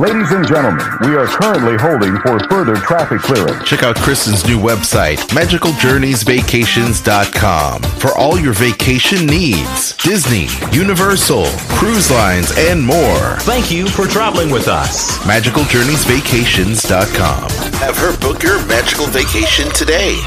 [0.00, 3.68] Ladies and gentlemen, we are currently holding for further traffic clearance.
[3.68, 9.94] Check out Kristen's new website, magicaljourneysvacations.com, for all your vacation needs.
[9.98, 11.44] Disney, Universal,
[11.76, 13.36] cruise lines, and more.
[13.40, 15.18] Thank you for traveling with us.
[15.18, 17.50] magicaljourneysvacations.com.
[17.80, 20.18] Have her book your magical vacation today.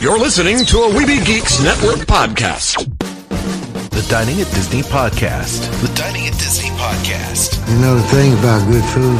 [0.00, 2.84] You're listening to a Weeby Geeks Network podcast.
[3.88, 5.70] The Dining at Disney podcast.
[5.80, 7.58] The Dining at Disney podcast.
[7.68, 9.18] You know the thing about good food?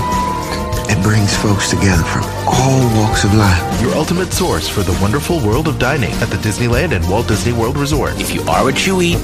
[0.88, 3.82] It brings folks together from all walks of life.
[3.82, 7.52] Your ultimate source for the wonderful world of dining at the Disneyland and Walt Disney
[7.52, 8.20] World Resort.
[8.20, 9.18] If you are what you eat,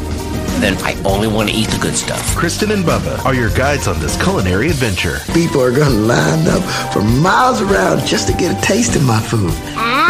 [0.59, 2.35] then I only want to eat the good stuff.
[2.35, 5.19] Kristen and Bubba are your guides on this culinary adventure.
[5.33, 9.05] People are going to line up for miles around just to get a taste of
[9.05, 9.53] my food.
[9.77, 10.02] Ah.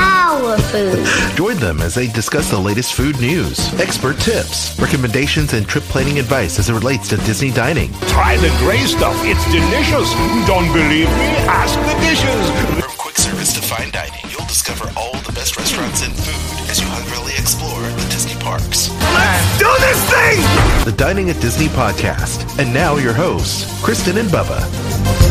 [0.42, 1.06] Our food.
[1.36, 6.18] Join them as they discuss the latest food news, expert tips, recommendations, and trip planning
[6.18, 7.92] advice as it relates to Disney dining.
[8.08, 9.14] Try the gray stuff.
[9.22, 10.12] It's delicious.
[10.48, 11.30] Don't believe me?
[11.46, 12.82] Ask the dishes.
[12.82, 16.80] From quick service to fine dining, you'll discover all the best restaurants and food as
[16.80, 18.90] you hungrily explore the Disney parks.
[19.14, 20.84] Let's do this thing!
[20.84, 22.58] The Dining at Disney podcast.
[22.58, 25.21] And now your hosts, Kristen and Bubba.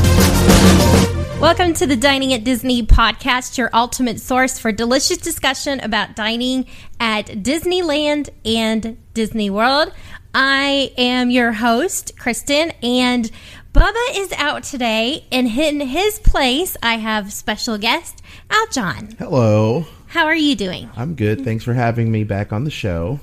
[1.41, 6.67] Welcome to the Dining at Disney podcast, your ultimate source for delicious discussion about dining
[6.99, 9.91] at Disneyland and Disney World.
[10.35, 13.31] I am your host, Kristen, and
[13.73, 19.15] Bubba is out today, and in his place, I have special guest, Al John.
[19.17, 19.87] Hello.
[20.09, 20.91] How are you doing?
[20.95, 21.43] I'm good.
[21.43, 23.19] Thanks for having me back on the show.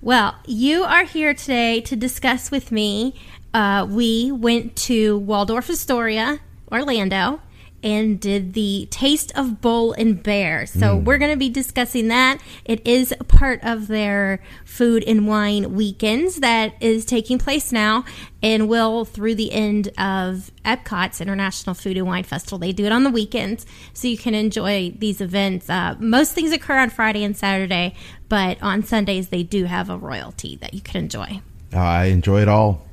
[0.00, 3.14] Well, you are here today to discuss with me.
[3.52, 6.40] Uh, we went to Waldorf Astoria,
[6.72, 7.42] Orlando,
[7.82, 10.66] and did the Taste of Bull and Bear.
[10.66, 12.40] So we're going to be discussing that.
[12.64, 18.04] It is a part of their food and wine weekends that is taking place now
[18.42, 22.58] and will through the end of Epcot's International Food and Wine Festival.
[22.58, 25.68] They do it on the weekends, so you can enjoy these events.
[25.68, 27.94] Uh, most things occur on Friday and Saturday,
[28.28, 31.40] but on Sundays they do have a royalty that you can enjoy.
[31.72, 32.86] Uh, I enjoy it all.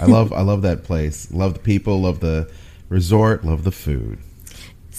[0.00, 1.30] I love I love that place.
[1.30, 2.50] Love the people, love the
[2.88, 4.18] resort, love the food.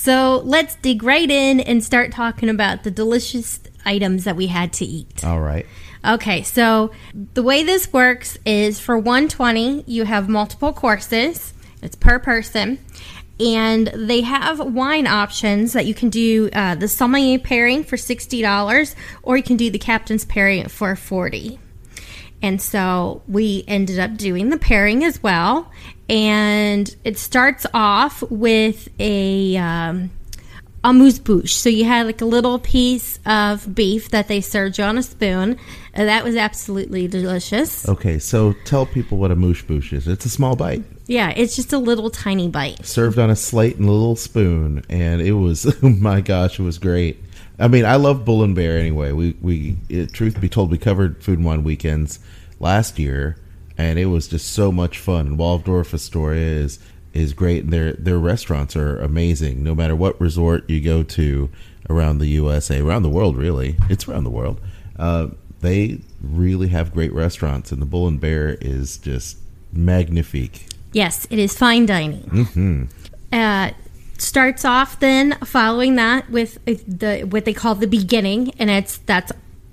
[0.06, 4.72] So let's dig right in and start talking about the delicious items that we had
[4.74, 5.26] to eat.
[5.26, 5.66] All right.
[6.06, 6.92] Okay, so
[7.34, 11.56] the way this works is for 120, you have multiple courses.
[11.82, 12.78] It's per person.
[13.40, 18.96] And they have wine options that you can do uh, the sommelier pairing for $60
[19.24, 21.58] or you can do the captain's pairing for 40
[22.46, 25.72] and so we ended up doing the pairing as well.
[26.10, 30.12] And it starts off with a um,
[30.84, 31.56] amuse bouche.
[31.56, 35.04] So you had like a little piece of beef that they served you on a
[35.04, 35.58] spoon.
[35.94, 37.88] And that was absolutely delicious.
[37.90, 40.08] Okay, so tell people what a moosh bouche is.
[40.08, 42.86] It's a small bite Yeah, it's just a little tiny bite.
[42.86, 46.64] served on a slate and a little spoon, and it was oh my gosh, it
[46.64, 47.24] was great.
[47.58, 49.14] I mean, I love Bull and Bear anyway.
[49.14, 52.20] We we it, truth be told, we covered Food and Wine weekends
[52.60, 53.38] last year,
[53.78, 55.28] and it was just so much fun.
[55.28, 56.80] And Waldorf Astoria is
[57.14, 59.64] is great, and their their restaurants are amazing.
[59.64, 61.50] No matter what resort you go to
[61.90, 64.60] around the USA, around the world, really, it's around the world.
[64.98, 65.28] Uh,
[65.62, 69.38] they really have great restaurants, and the Bull and Bear is just
[69.72, 70.68] magnifique.
[70.92, 72.24] Yes, it is fine dining.
[72.24, 72.84] Mm-hmm.
[73.34, 73.72] Uh,
[74.18, 79.32] starts off then following that with the what they call the beginning, and it's that's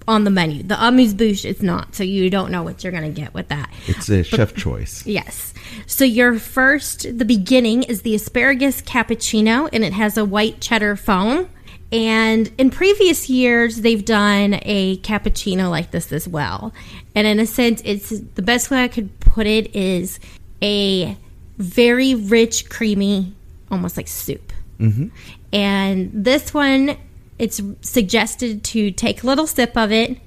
[0.08, 0.62] on the menu.
[0.62, 3.48] The amuse bouche is not, so you don't know what you're going to get with
[3.48, 3.72] that.
[3.86, 5.06] It's a chef choice.
[5.06, 5.54] Yes.
[5.86, 10.96] So your first, the beginning is the asparagus cappuccino, and it has a white cheddar
[10.96, 11.48] foam.
[11.92, 16.72] And in previous years, they've done a cappuccino like this as well.
[17.14, 20.18] And in a sense, it's the best way I could put it is
[20.62, 21.16] a
[21.58, 23.34] very rich, creamy,
[23.70, 24.52] almost like soup.
[24.80, 25.08] Mm-hmm.
[25.52, 26.96] And this one,
[27.42, 30.18] it's suggested to take a little sip of it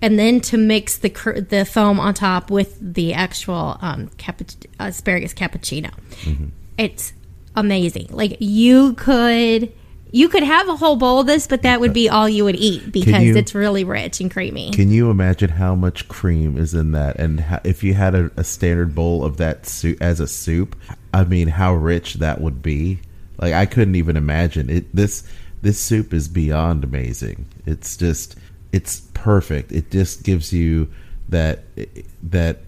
[0.00, 4.10] and then to mix the cr- the foam on top with the actual um,
[4.78, 5.90] asparagus cappuccino.
[6.78, 7.12] It's
[7.54, 8.08] amazing.
[8.10, 9.72] Like you could
[10.14, 12.56] you could have a whole bowl of this, but that would be all you would
[12.56, 14.70] eat because you- it's really rich and creamy.
[14.72, 17.16] Can you imagine how much cream is in that?
[17.18, 20.76] And how, if you had a, a standard bowl of that soup as a soup,
[21.14, 23.00] I mean, how rich that would be.
[23.38, 24.94] Like I couldn't even imagine it.
[24.94, 25.24] This
[25.62, 27.46] this soup is beyond amazing.
[27.64, 28.36] It's just
[28.72, 29.72] it's perfect.
[29.72, 30.88] It just gives you
[31.28, 31.64] that
[32.22, 32.60] that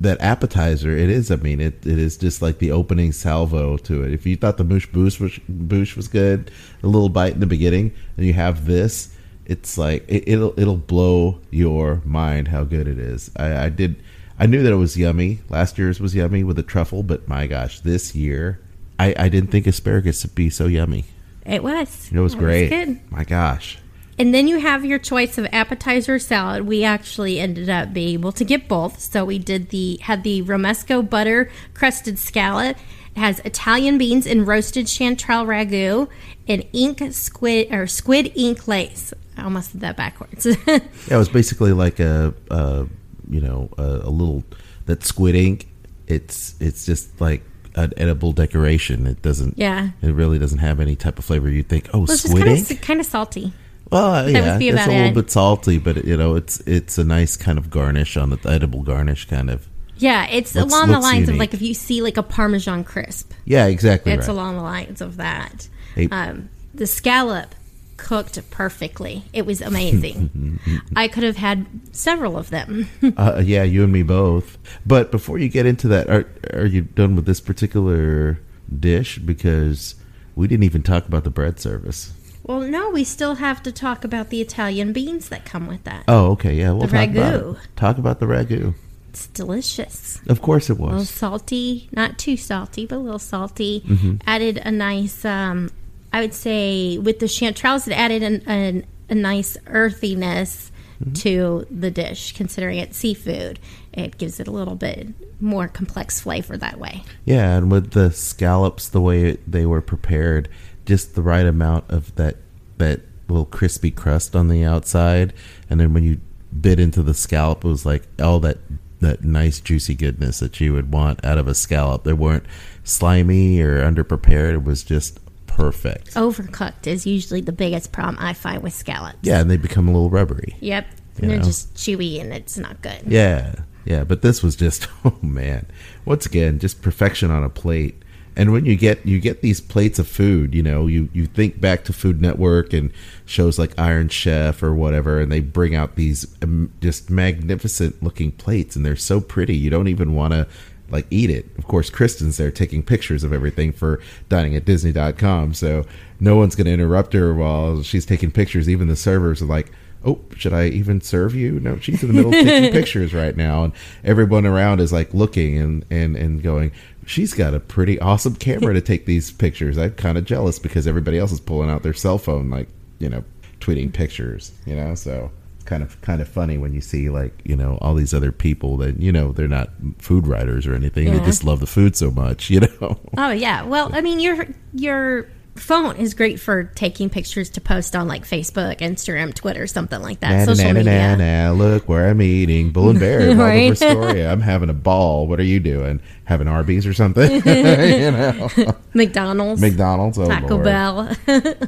[0.00, 0.96] that appetizer.
[0.96, 1.30] It is.
[1.30, 4.12] I mean, it, it is just like the opening salvo to it.
[4.12, 6.50] If you thought the moosh boosh was, boosh was good,
[6.82, 9.14] a little bite in the beginning, and you have this,
[9.46, 13.30] it's like it, it'll it'll blow your mind how good it is.
[13.36, 13.96] I, I did.
[14.38, 15.40] I knew that it was yummy.
[15.48, 18.60] Last year's was yummy with the truffle, but my gosh, this year
[18.98, 21.04] I, I didn't think asparagus would be so yummy.
[21.44, 22.10] It was.
[22.12, 22.68] It was It great.
[22.70, 23.00] good.
[23.10, 23.78] My gosh.
[24.18, 26.66] And then you have your choice of appetizer or salad.
[26.66, 29.00] We actually ended up being able to get both.
[29.00, 32.76] So we did the had the romesco butter crusted scallop.
[33.16, 36.08] It has Italian beans and roasted chanterelle ragu
[36.46, 39.12] and ink squid or squid ink lace.
[39.36, 40.46] I almost did that backwards.
[40.66, 40.78] Yeah,
[41.10, 42.86] it was basically like a, a
[43.28, 44.44] you know, a, a little
[44.86, 45.68] that squid ink.
[46.06, 47.42] It's it's just like
[47.74, 49.06] an edible decoration.
[49.06, 49.58] It doesn't.
[49.58, 49.90] Yeah.
[50.02, 51.48] It really doesn't have any type of flavor.
[51.48, 53.52] You think, oh, Well, it's squid kind of kind of salty.
[53.90, 55.14] Well, would yeah, be it's a little it.
[55.14, 58.82] bit salty, but you know, it's it's a nice kind of garnish on the edible
[58.82, 59.68] garnish kind of.
[59.98, 62.82] Yeah, it's Looks- along the looks lines of like if you see like a Parmesan
[62.84, 63.32] crisp.
[63.44, 64.12] Yeah, exactly.
[64.12, 64.32] It's right.
[64.34, 65.68] along the lines of that.
[66.10, 67.54] Um, the scallop
[67.96, 69.24] cooked perfectly.
[69.32, 70.58] It was amazing.
[70.96, 72.88] I could have had several of them.
[73.16, 74.58] Uh, yeah, you and me both.
[74.84, 78.40] But before you get into that, are are you done with this particular
[78.80, 79.18] dish?
[79.18, 79.94] Because
[80.34, 82.12] we didn't even talk about the bread service.
[82.42, 86.04] well, no, we still have to talk about the Italian beans that come with that.
[86.08, 87.54] Oh, okay, yeah, we'll The talk about ragu.
[87.64, 87.68] it.
[87.76, 88.74] Talk about the ragu.
[89.10, 90.20] It's delicious.
[90.28, 91.08] Of course, it A little was.
[91.10, 93.82] salty, not too salty, but a little salty.
[93.86, 94.16] Mm-hmm.
[94.26, 95.70] Added a nice, um,
[96.14, 100.70] I would say, with the chanterelles, it added an, an, a nice earthiness
[101.02, 101.12] Mm-hmm.
[101.12, 102.32] to the dish.
[102.34, 103.58] Considering it's seafood,
[103.92, 105.08] it gives it a little bit
[105.40, 107.02] more complex flavor that way.
[107.24, 110.48] Yeah, and with the scallops, the way they were prepared,
[110.86, 112.36] just the right amount of that
[112.78, 115.32] that little crispy crust on the outside,
[115.68, 116.20] and then when you
[116.60, 118.58] bit into the scallop, it was like all that
[119.00, 122.04] that nice juicy goodness that you would want out of a scallop.
[122.04, 122.46] They weren't
[122.84, 124.52] slimy or underprepared.
[124.54, 125.18] It was just
[125.54, 126.14] perfect.
[126.14, 129.18] Overcooked is usually the biggest problem I find with scallops.
[129.22, 130.56] Yeah, and they become a little rubbery.
[130.60, 130.86] Yep.
[131.18, 131.44] And they're know.
[131.44, 133.02] just chewy and it's not good.
[133.06, 133.54] Yeah,
[133.84, 135.66] yeah, but this was just oh man.
[136.04, 138.02] Once again, just perfection on a plate.
[138.36, 141.60] And when you get you get these plates of food, you know, you you think
[141.60, 142.90] back to Food Network and
[143.24, 148.32] shows like Iron Chef or whatever, and they bring out these um, just magnificent looking
[148.32, 149.56] plates, and they're so pretty.
[149.56, 150.48] You don't even want to
[150.90, 151.46] like eat it.
[151.58, 155.84] Of course, Kristen's there taking pictures of everything for dining at Disney.com, so
[156.20, 158.68] no one's going to interrupt her while she's taking pictures.
[158.68, 159.72] Even the servers are like,
[160.04, 161.58] oh, should I even serve you?
[161.60, 163.72] No, she's in the middle of taking pictures right now, and
[164.04, 166.72] everyone around is like looking and and and going.
[167.06, 169.76] She's got a pretty awesome camera to take these pictures.
[169.76, 173.08] I'm kind of jealous because everybody else is pulling out their cell phone, like you
[173.08, 173.24] know,
[173.60, 174.52] tweeting pictures.
[174.66, 175.30] You know, so
[175.64, 178.76] kind of kind of funny when you see like you know all these other people
[178.78, 181.10] that you know they're not food writers or anything.
[181.10, 182.50] They just love the food so much.
[182.54, 183.00] You know.
[183.18, 183.62] Oh yeah.
[183.62, 188.24] Well, I mean, your your phone is great for taking pictures to post on like
[188.26, 190.46] Facebook, Instagram, Twitter, something like that.
[190.46, 191.16] Na, Social na, media.
[191.16, 192.70] na, look where I'm eating.
[192.70, 193.70] Bull and Bear, Right.
[193.72, 194.30] Astoria.
[194.32, 195.26] I'm having a ball.
[195.26, 196.00] What are you doing?
[196.24, 197.30] Having Arby's or something?
[197.46, 198.48] you know,
[198.94, 200.18] McDonald's, McDonald's.
[200.18, 200.64] Oh, Taco Lord.
[200.64, 201.14] Bell.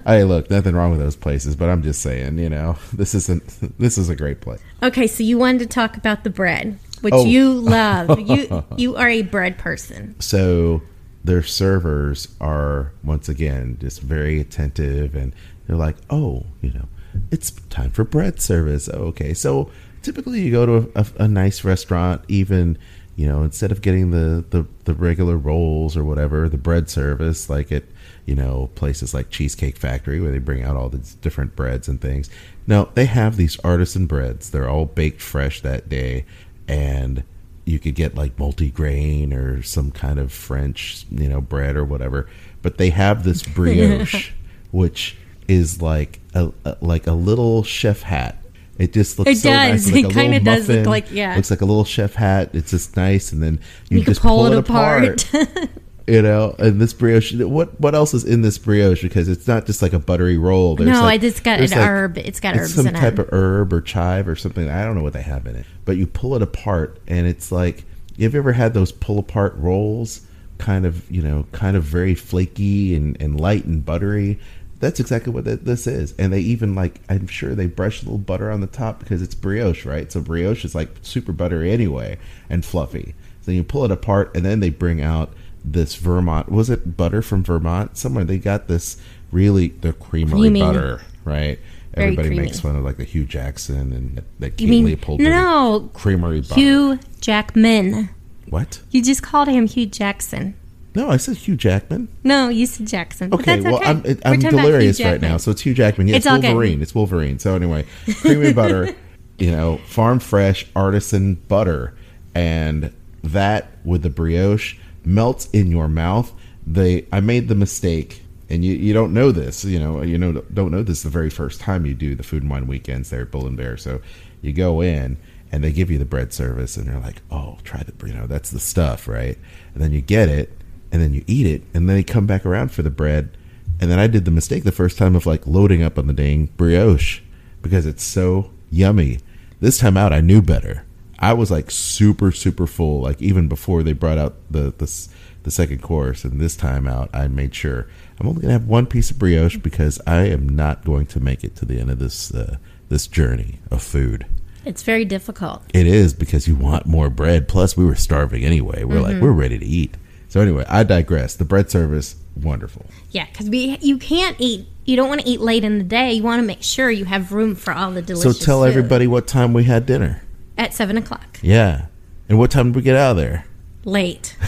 [0.06, 3.78] Hey, look, nothing wrong with those places, but I'm just saying, you know, this isn't.
[3.78, 4.60] This is a great place.
[4.82, 7.24] okay, so you wanted to talk about the bread, which Oh.
[7.24, 8.18] you love.
[8.18, 10.14] you you are a bread person.
[10.20, 10.82] So
[11.26, 15.34] their servers are once again just very attentive, and
[15.66, 16.88] they're like, "Oh, you know,
[17.30, 19.70] it's time for bread service." Okay, so
[20.02, 22.78] typically you go to a, a, a nice restaurant, even
[23.16, 27.48] you know, instead of getting the, the the regular rolls or whatever, the bread service,
[27.50, 27.84] like at
[28.26, 32.00] you know places like Cheesecake Factory where they bring out all these different breads and
[32.00, 32.30] things.
[32.66, 34.50] No, they have these artisan breads.
[34.50, 36.26] They're all baked fresh that day,
[36.68, 37.24] and
[37.66, 42.28] you could get like multi-grain or some kind of French, you know, bread or whatever.
[42.62, 44.30] But they have this brioche,
[44.70, 45.16] which
[45.48, 48.38] is like a, a like a little chef hat.
[48.78, 49.84] It just looks It so nice.
[49.84, 49.92] does.
[49.92, 51.34] Like It kinda does look like- yeah.
[51.34, 52.50] Looks like a little chef hat.
[52.52, 53.58] It's just nice, and then
[53.88, 55.28] you, You, can just pull, it apart.
[56.06, 57.34] you know, and this brioche.
[57.34, 59.02] What what else is in this brioche?
[59.02, 60.76] Because it's not just like a buttery roll.
[60.76, 62.18] There's no, like, I just got an like- herb.
[62.18, 63.20] It's got it's herbs some in type it.
[63.20, 64.68] of herb or chive or something.
[64.70, 67.50] I don't know what they have in it, but you pull it apart, and it's
[67.50, 67.84] like
[68.16, 70.22] you have you ever had those pull apart rolls?
[70.58, 74.38] Kind of, you know, kind of very flaky and, and light and buttery.
[74.78, 76.14] That's exactly what this is.
[76.18, 79.20] And they even like, I'm sure they brush a little butter on the top because
[79.20, 80.10] it's brioche, right?
[80.10, 83.14] So brioche is like super buttery anyway and fluffy.
[83.42, 85.32] So you pull it apart, and then they bring out
[85.66, 86.50] this Vermont.
[86.50, 87.96] Was it butter from Vermont?
[87.98, 88.96] Somewhere they got this
[89.32, 90.60] really the creamery Creamy.
[90.60, 91.58] butter, right?
[91.94, 92.42] Very Everybody creamy.
[92.44, 95.20] makes fun of like the Hugh Jackson and that Kate You mean Leopold.
[95.20, 95.90] no?
[95.94, 96.54] creamery butter.
[96.60, 98.10] Hugh Jackman.
[98.48, 98.80] What?
[98.90, 100.54] You just called him Hugh Jackson.
[100.94, 102.08] No, I said Hugh Jackman.
[102.24, 103.28] No, you said Jackson.
[103.30, 103.86] but Okay, well, okay.
[103.86, 106.08] I'm I'm delirious right now, so it's Hugh Jackman.
[106.08, 106.48] Yeah, It's it's, all good.
[106.52, 106.80] Wolverine.
[106.80, 107.38] It's Wolverine.
[107.38, 107.84] So anyway,
[108.20, 108.94] creamy butter,
[109.38, 111.94] you know, farm fresh artisan butter,
[112.34, 112.92] and
[113.24, 116.32] that with the brioche melts in your mouth.
[116.66, 120.32] They I made the mistake and you, you don't know this, you know, you know
[120.32, 123.22] don't know this the very first time you do the food and wine weekends there
[123.22, 123.76] at Bull and Bear.
[123.76, 124.00] So
[124.40, 125.16] you go in
[125.50, 128.26] and they give you the bread service and they're like, "Oh, try the you know,
[128.26, 129.38] that's the stuff, right?"
[129.74, 130.52] And then you get it
[130.92, 133.36] and then you eat it and then they come back around for the bread.
[133.80, 136.12] And then I did the mistake the first time of like loading up on the
[136.12, 137.20] dang brioche
[137.62, 139.18] because it's so yummy.
[139.60, 140.85] This time out I knew better.
[141.18, 145.08] I was like super super full like even before they brought out the the
[145.42, 147.86] the second course and this time out I made sure
[148.18, 151.20] I'm only going to have one piece of brioche because I am not going to
[151.20, 152.56] make it to the end of this uh,
[152.88, 154.26] this journey of food.
[154.64, 155.62] It's very difficult.
[155.72, 157.46] It is because you want more bread.
[157.46, 158.82] Plus, we were starving anyway.
[158.82, 159.94] We're like, we're ready to eat.
[160.28, 161.36] So anyway, I digress.
[161.36, 162.86] The bread service, wonderful.
[163.10, 164.66] Yeah, because we you can't eat.
[164.84, 166.14] You don't want to eat late in the day.
[166.14, 168.40] You want to make sure you have room for all the delicious.
[168.40, 168.70] So tell food.
[168.70, 170.22] everybody what time we had dinner.
[170.58, 171.38] At seven o'clock.
[171.42, 171.86] Yeah,
[172.28, 173.44] and what time did we get out of there?
[173.84, 174.36] Late.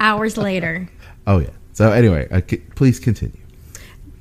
[0.00, 0.88] Hours later.
[1.26, 1.50] Oh yeah.
[1.72, 3.36] So anyway, uh, c- please continue.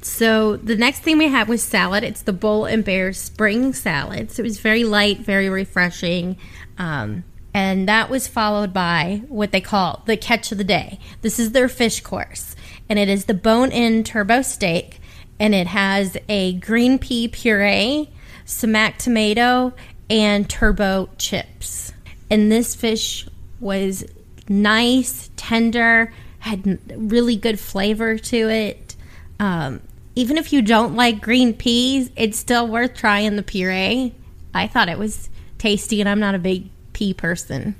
[0.01, 2.03] So the next thing we had was salad.
[2.03, 4.31] It's the Bull and Bear Spring Salad.
[4.31, 6.37] So it was very light, very refreshing.
[6.77, 10.99] Um, and that was followed by what they call the catch of the day.
[11.21, 12.55] This is their fish course.
[12.87, 14.99] And it is the bone in turbot steak.
[15.39, 18.09] And it has a green pea puree,
[18.45, 19.73] sumac tomato,
[20.09, 21.91] and turbo chips.
[22.29, 23.27] And this fish
[23.59, 24.05] was
[24.47, 28.95] nice, tender, had really good flavor to it.
[29.39, 29.81] Um,
[30.15, 34.13] even if you don't like green peas, it's still worth trying the puree.
[34.53, 37.75] I thought it was tasty, and I'm not a big pea person.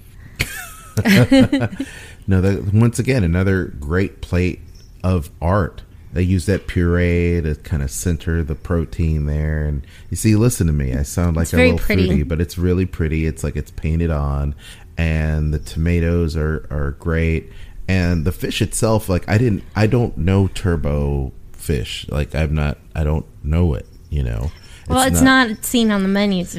[2.28, 4.60] No, that, once again, another great plate
[5.04, 5.84] of art.
[6.16, 10.66] They use that puree to kind of center the protein there, and you see, listen
[10.68, 10.94] to me.
[10.94, 12.08] I sound like It's a little pretty.
[12.08, 13.26] foodie, but it's really pretty.
[13.26, 14.56] It's like it's painted on,
[14.98, 17.52] and the tomatoes are are great,
[17.90, 19.10] and the fish itself.
[19.10, 22.08] Like I didn't, I don't know turbot fish.
[22.08, 23.86] Like I'm not, I don't know it.
[24.10, 24.52] You know.
[24.88, 26.58] Well, it's, not, seen on the menus,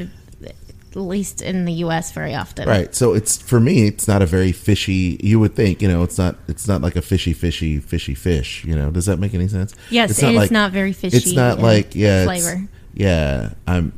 [0.96, 2.12] at least in the U.S.
[2.12, 2.68] very often.
[2.68, 2.94] Right.
[2.94, 5.18] So it's for me, it's not a very fishy.
[5.22, 6.36] You would think, you know, it's not.
[6.48, 8.64] It's not like a fishy, fishy, fishy fish.
[8.64, 9.74] You know, does that make any sense?
[9.90, 12.66] Yes, it's not very fishy It's not uh, like yeah, flavor.
[12.94, 13.92] yeah, I'm.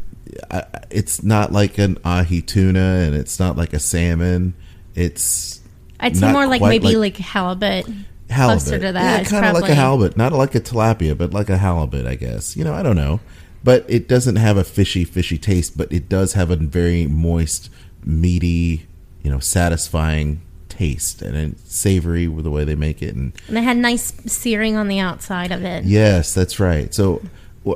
[0.50, 4.55] I, it's not like an ahi tuna, and it's not like a salmon.
[4.95, 5.61] It's
[6.00, 7.87] I'd say not more like maybe like, halibut.
[8.28, 8.62] halibut.
[8.62, 9.23] Closer to that.
[9.23, 12.17] Yeah, kind of like a halibut, not like a tilapia, but like a halibut, I
[12.17, 12.57] guess.
[12.57, 13.21] You know, I don't know,
[13.68, 17.68] but it doesn't have a fishy, fishy taste, but it does have a very moist,
[18.02, 18.87] meaty,
[19.22, 23.58] you know, satisfying taste, and it's savory with the way they make it, and And
[23.58, 25.84] it had nice searing on the outside of it.
[25.84, 26.94] Yes, that's right.
[26.94, 27.20] So,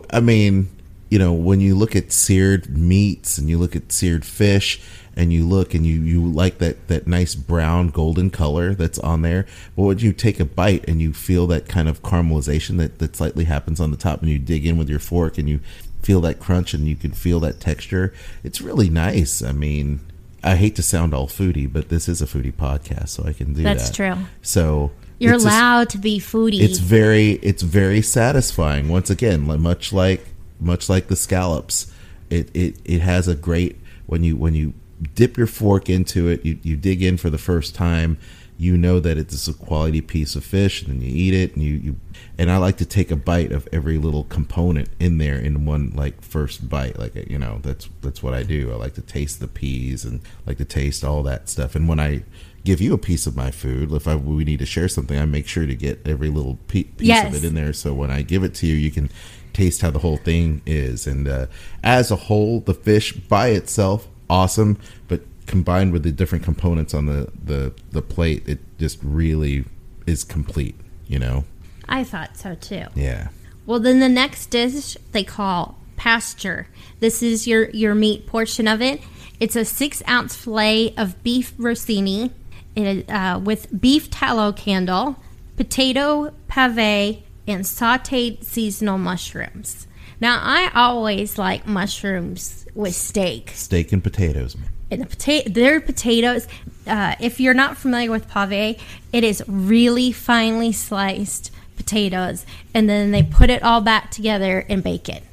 [0.08, 0.70] I mean,
[1.10, 4.80] you know, when you look at seared meats and you look at seared fish
[5.14, 9.22] and you look and you, you like that, that nice brown golden color that's on
[9.22, 12.98] there, but when you take a bite and you feel that kind of caramelization that,
[12.98, 15.60] that slightly happens on the top and you dig in with your fork and you
[16.02, 19.42] feel that crunch and you can feel that texture, it's really nice.
[19.42, 20.00] I mean,
[20.42, 23.52] I hate to sound all foodie, but this is a foodie podcast, so I can
[23.54, 23.76] do that.
[23.76, 23.94] That's that.
[24.16, 24.24] true.
[24.40, 26.60] So You're it's just- allowed to be foodie.
[26.60, 30.26] it's very it's very satisfying once again much like
[30.58, 31.92] much like the scallops
[32.30, 34.72] it it, it has a great when you when you
[35.14, 36.44] dip your fork into it.
[36.44, 38.18] You, you dig in for the first time.
[38.58, 41.64] You know that it's a quality piece of fish and then you eat it and
[41.64, 41.96] you, you
[42.38, 45.90] and i like to take a bite of every little component in there in one
[45.96, 46.96] like first bite.
[46.96, 48.70] Like you know that's that's what i do.
[48.70, 51.74] I like to taste the peas and like to taste all that stuff.
[51.74, 52.22] And when i
[52.64, 55.24] give you a piece of my food if I, we need to share something i
[55.24, 57.26] make sure to get every little pe- piece Yes.
[57.34, 57.72] of it in there.
[57.72, 59.10] So when i give it to you you can
[59.52, 61.06] taste how the whole thing is.
[61.08, 61.46] And uh,
[61.82, 67.06] as a whole the fish by itself awesome but combined with the different components on
[67.06, 69.64] the the the plate it just really
[70.06, 70.74] is complete
[71.06, 71.44] you know
[71.88, 72.86] I thought so too.
[72.94, 73.28] yeah
[73.66, 76.66] Well, then the next dish they call pasture.
[77.00, 79.00] This is your your meat portion of it.
[79.38, 82.30] It's a six ounce fillet of beef rossini,
[82.74, 85.16] it, uh, with beef tallow candle,
[85.56, 89.86] potato pave, and sautéed seasonal mushrooms.
[90.22, 93.50] Now, I always like mushrooms with steak.
[93.54, 94.68] steak and potatoes man.
[94.88, 96.46] And the potato, their potatoes.
[96.86, 98.80] Uh, if you're not familiar with pave,
[99.12, 104.84] it is really finely sliced potatoes, and then they put it all back together and
[104.84, 105.24] bake it.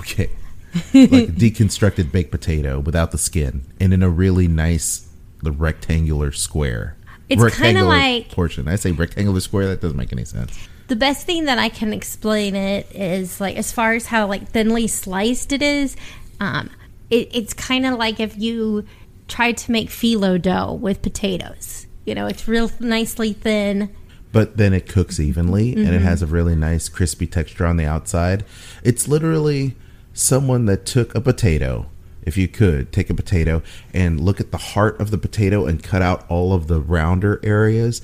[0.00, 0.30] okay
[0.94, 5.08] like a deconstructed baked potato without the skin and in a really nice
[5.42, 6.96] the rectangular square
[7.28, 11.26] It's kinda like- portion i say rectangular square that doesn't make any sense The best
[11.26, 15.52] thing that I can explain it is like as far as how like thinly sliced
[15.52, 15.96] it is.
[16.40, 16.70] Um,
[17.10, 18.84] it, it's kind of like if you
[19.28, 21.86] tried to make phyllo dough with potatoes.
[22.06, 23.94] You know, it's real nicely thin.
[24.32, 25.94] but then it cooks evenly and Mm-hmm.
[25.94, 28.44] it has a really nice crispy texture on the outside.
[28.82, 29.74] It's literally
[30.14, 31.86] someone that took a potato,
[32.22, 35.82] if you could take a potato and look at the heart of the potato and
[35.82, 38.00] cut out all of the rounder areas.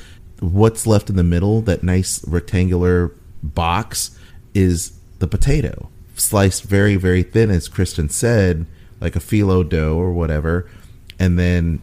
[0.52, 4.18] What's left in the middle, that nice rectangular box,
[4.54, 5.88] is the potato.
[6.16, 8.66] Sliced very, very thin, as Kristen said,
[9.00, 10.68] like a phyllo dough or whatever,
[11.18, 11.80] and then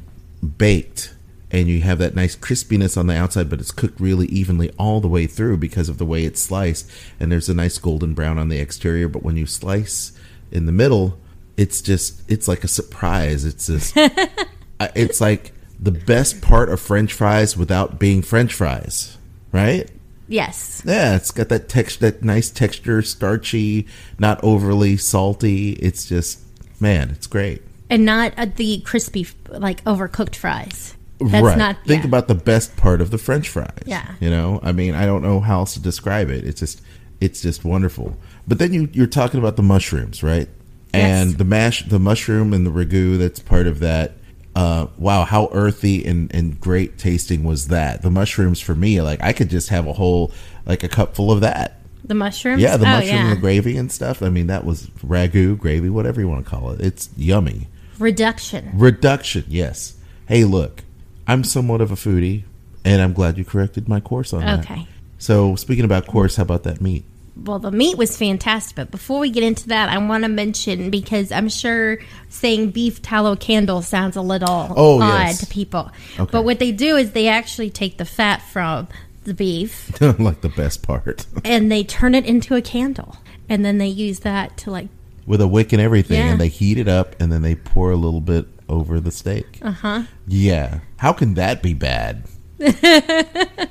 [0.58, 1.14] baked
[1.52, 5.02] and you have that nice crispiness on the outside, but it's cooked really evenly all
[5.02, 6.90] the way through because of the way it's sliced.
[7.20, 10.14] And there's a nice golden brown on the exterior, but when you slice
[10.50, 11.18] in the middle,
[11.58, 13.44] it's just it's like a surprise.
[13.44, 13.94] It's just
[14.80, 19.18] it's like the best part of French fries without being French fries,
[19.52, 19.90] right?
[20.28, 20.84] Yes.
[20.86, 23.88] Yeah, it's got that text, that nice texture, starchy,
[24.20, 25.74] not overly salty.
[25.74, 26.40] It's just
[26.80, 27.62] man, it's great.
[27.90, 30.96] And not uh, the crispy, like overcooked fries.
[31.20, 31.58] That's right.
[31.58, 31.78] not.
[31.86, 32.08] Think yeah.
[32.08, 33.84] about the best part of the French fries.
[33.86, 34.16] Yeah.
[34.20, 36.46] You know, I mean, I don't know how else to describe it.
[36.46, 36.82] It's just,
[37.20, 38.18] it's just wonderful.
[38.48, 40.50] But then you you're talking about the mushrooms, right?
[40.94, 41.38] And Yes.
[41.38, 44.14] the mash, the mushroom and the ragu that's part of that.
[44.56, 48.02] Uh, wow, how earthy and, and great tasting was that?
[48.02, 50.32] The mushrooms for me, like I could just have a whole
[50.66, 51.80] like a cup full of that.
[52.04, 52.62] the mushrooms.
[52.62, 53.28] Yeah, the oh, mushroom yeah.
[53.28, 54.22] and the gravy and stuff.
[54.22, 56.82] I mean, that was ragu, gravy, whatever you want to call it.
[56.82, 57.68] It's yummy.
[58.00, 58.72] Reduction.
[58.74, 59.96] Reduction, yes.
[60.28, 60.84] Hey, look,
[61.28, 62.44] I'm somewhat of a foodie,
[62.84, 64.60] and I'm glad you corrected my course on that.
[64.66, 64.88] Okay.
[65.18, 67.06] So, speaking about course, how about that meat?
[67.36, 70.90] Well, the meat was fantastic, but before we get into that, I want to mention
[70.90, 71.98] because I'm sure
[72.30, 75.40] saying beef tallow candle sounds a little Oh, odd yes.
[75.40, 75.90] to people.
[76.20, 76.30] Okay.
[76.32, 78.90] But what they do is they actually take the fat from
[79.24, 81.26] the beef like the best part.
[81.46, 83.16] and they turn it into a candle,
[83.48, 84.90] and then they use that to like
[85.26, 86.32] With a wick and everything, Yeah.
[86.34, 89.60] and they heat it up, and then they pour a little bit over the steak.
[89.62, 90.04] Uh huh.
[90.28, 90.80] Yeah.
[90.98, 92.24] How can that be bad?
[92.64, 93.70] I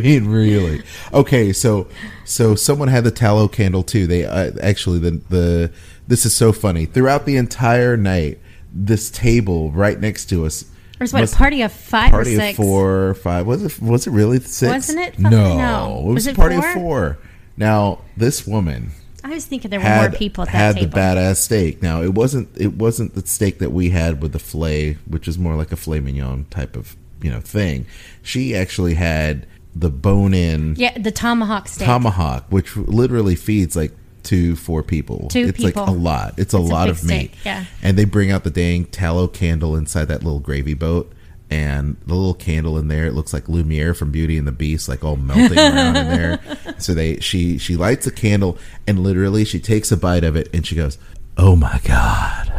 [0.00, 0.82] mean, really?
[1.12, 1.88] Okay, so
[2.24, 4.06] so someone had the tallow candle too.
[4.06, 5.72] They uh, actually the the
[6.06, 6.86] this is so funny.
[6.86, 8.38] Throughout the entire night,
[8.72, 10.64] this table right next to us.
[10.98, 13.46] There's what a party of five party or of four or five.
[13.46, 13.82] Was it?
[13.82, 14.72] Was it really six?
[14.88, 15.32] Wasn't it five?
[15.32, 15.98] No, No.
[16.00, 16.68] it was, Was a it party four?
[16.68, 17.18] of four.
[17.56, 18.90] Now this woman
[19.22, 20.90] I was thinking there were had more people at that had table.
[20.90, 21.82] the badass steak.
[21.82, 25.38] Now it wasn't it wasn't the steak that we had with the fillet, which is
[25.38, 27.86] more like a filet mignon type of you know thing.
[28.22, 31.86] She actually had the bone in yeah, the tomahawk steak.
[31.86, 35.28] tomahawk, which literally feeds like two four people.
[35.28, 35.88] Two it's like people.
[35.88, 36.34] a lot.
[36.38, 37.30] It's a It's lot big of meat.
[37.32, 37.64] steak, yeah.
[37.82, 41.12] And they bring out the dang tallow candle inside that little gravy boat.
[41.50, 44.88] And the little candle in there, it looks like Lumiere from Beauty and the Beast,
[44.88, 46.40] like all melting around in there.
[46.78, 50.48] So they, she, she lights a candle, and literally she takes a bite of it,
[50.52, 50.98] and she goes,
[51.36, 52.50] "Oh my god!"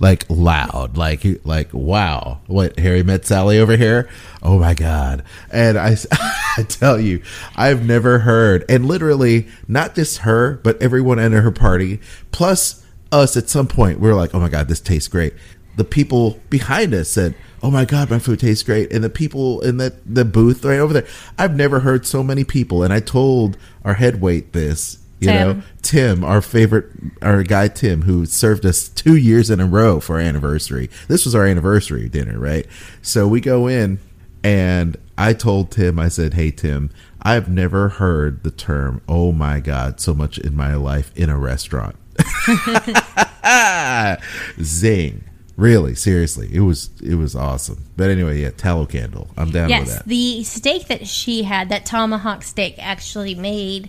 [0.00, 4.08] Like loud, like like wow, what Harry met Sally over here?
[4.42, 5.22] Oh my god!
[5.52, 5.96] And I,
[6.58, 7.22] I tell you,
[7.56, 12.00] I've never heard, and literally not just her, but everyone at her party,
[12.32, 15.32] plus us at some point, we are like, "Oh my god, this tastes great."
[15.76, 19.60] The people behind us said, "Oh my god, my food tastes great," and the people
[19.60, 21.06] in that the booth right over there,
[21.38, 22.82] I've never heard so many people.
[22.82, 25.58] And I told our head wait this, you Tim.
[25.58, 26.86] know, Tim, our favorite,
[27.22, 30.88] our guy Tim, who served us two years in a row for our anniversary.
[31.08, 32.66] This was our anniversary dinner, right?
[33.02, 33.98] So we go in,
[34.42, 36.90] and I told Tim, I said, "Hey Tim,
[37.22, 41.38] I've never heard the term "Oh my God" so much in my life in a
[41.38, 41.96] restaurant."
[44.62, 45.24] Zing!
[45.56, 47.84] Really, seriously, it was it was awesome.
[47.96, 49.30] But anyway, yeah, tallow candle.
[49.36, 50.06] I'm down with Yes, that.
[50.06, 53.88] the steak that she had, that tomahawk steak, actually made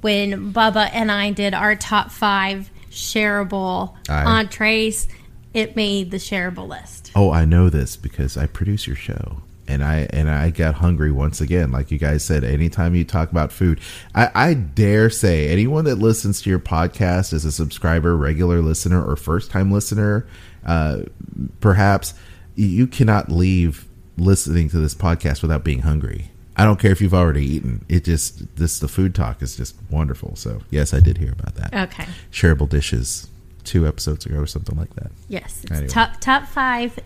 [0.00, 4.40] when Bubba and I did our top five shareable Aye.
[4.40, 5.06] entrees.
[5.52, 7.12] It made the shareable list.
[7.14, 9.42] Oh, I know this because I produce your show.
[9.66, 11.70] And I and I got hungry once again.
[11.72, 13.80] Like you guys said, anytime you talk about food,
[14.14, 19.02] I, I dare say anyone that listens to your podcast as a subscriber, regular listener,
[19.02, 20.26] or first time listener,
[20.64, 21.02] uh,
[21.60, 22.14] perhaps
[22.56, 26.30] you cannot leave listening to this podcast without being hungry.
[26.56, 27.84] I don't care if you've already eaten.
[27.88, 30.36] It just this the food talk is just wonderful.
[30.36, 31.74] So yes, I did hear about that.
[31.90, 32.06] Okay.
[32.30, 33.28] Shareable dishes
[33.64, 35.10] two episodes ago or something like that.
[35.28, 35.62] Yes.
[35.64, 35.88] It's Anyway.
[35.88, 36.96] Top top five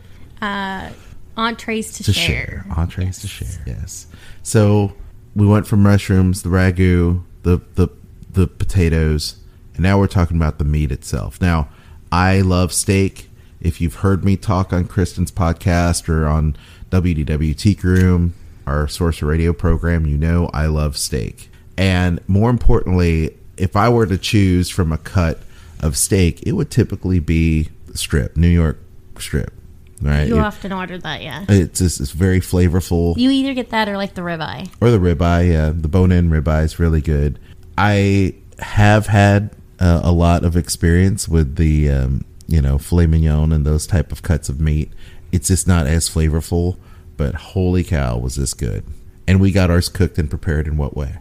[0.43, 0.91] uh,
[1.37, 2.65] entrees to, to share.
[2.67, 2.67] share.
[2.77, 3.49] Entrees to share.
[3.67, 4.07] Yes.
[4.43, 4.93] So
[5.35, 7.89] we went from mushrooms, the ragu, the the
[8.31, 9.37] the potatoes,
[9.75, 11.41] and now we're talking about the meat itself.
[11.41, 11.69] Now,
[12.13, 13.28] I love steak.
[13.61, 16.57] If you've heard me talk on Kristen's podcast or on
[16.91, 18.35] WDW Teak Room,
[18.67, 21.51] our Source Radio program, you know I love steak.
[21.77, 25.41] And more importantly, if I were to choose from a cut
[25.81, 28.79] of steak, it would typically be strip, New York
[29.19, 29.53] strip
[30.01, 30.29] right?
[30.29, 31.45] You It- often order that, yeah.
[31.49, 33.17] it's just it's very flavorful.
[33.17, 34.69] You either get that or like the ribeye.
[34.81, 35.51] or the ribeye.
[35.51, 37.37] Yeah, the bone-in ribeye is really good.
[37.77, 43.53] I have had uh, a lot of experience with the um, you know filet mignon
[43.53, 44.91] and those type of cuts of meat.
[45.31, 46.79] It's just not as flavorful,
[47.17, 48.85] but holy cow, was this good!
[49.29, 51.19] And we got ours cooked and prepared in what way?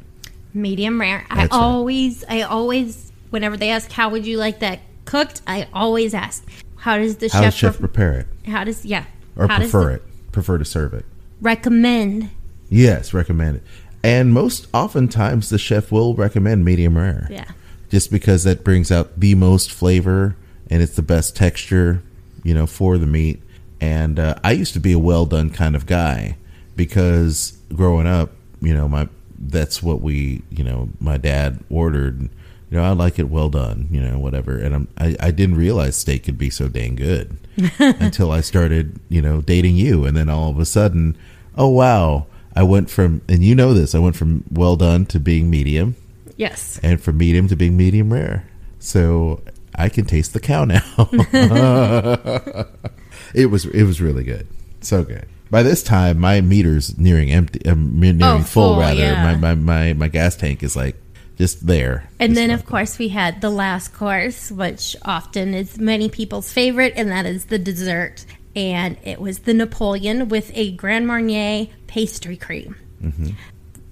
[0.54, 1.26] Medium rare.
[1.30, 1.52] I right.
[1.52, 6.44] always, I always, whenever they ask how would you like that cooked, I always ask,
[6.78, 9.04] how does the How chef, does chef pre- prepare it how does yeah,
[9.36, 10.04] or how does prefer the- it?
[10.32, 11.06] Prefer to serve it?
[11.42, 12.30] recommend?
[12.70, 13.64] Yes, recommend it.
[14.04, 17.28] And most oftentimes, the chef will recommend medium rare.
[17.30, 17.46] Yeah.
[17.90, 20.36] just because that brings out the most flavor
[20.70, 22.02] and it's the best texture,
[22.44, 23.42] you know, for the meat.
[23.80, 26.38] And uh, I used to be a well done kind of guy
[26.76, 29.08] because growing up, you know, my
[29.40, 32.22] that's what we, you know, my dad ordered.
[32.70, 34.58] You know, I like it well done, you know, whatever.
[34.58, 37.38] And I'm, I, I didn't realize steak could be so dang good
[37.80, 40.06] until I started, you know, dating you.
[40.06, 41.16] And then all of a sudden,
[41.56, 42.26] oh, wow,
[42.56, 45.96] I went from, and you know this, I went from well done to being medium
[46.36, 46.78] Yes.
[46.84, 48.46] and from medium to being medium rare.
[48.80, 49.42] So
[49.78, 50.82] I can taste the cow now.
[53.34, 54.48] it was it was really good,
[54.82, 55.26] so good.
[55.50, 58.74] By this time, my meter's nearing empty, uh, nearing Oh, full.
[58.74, 59.24] full, rather, yeah.
[59.24, 60.96] my, my my my gas tank is like
[61.38, 62.10] just there.
[62.20, 66.52] And Just then, of course, we had the last course, which often is many people's
[66.52, 68.26] favorite, and that is the dessert.
[68.56, 72.76] And it was the Napoleon with a Grand Marnier pastry cream.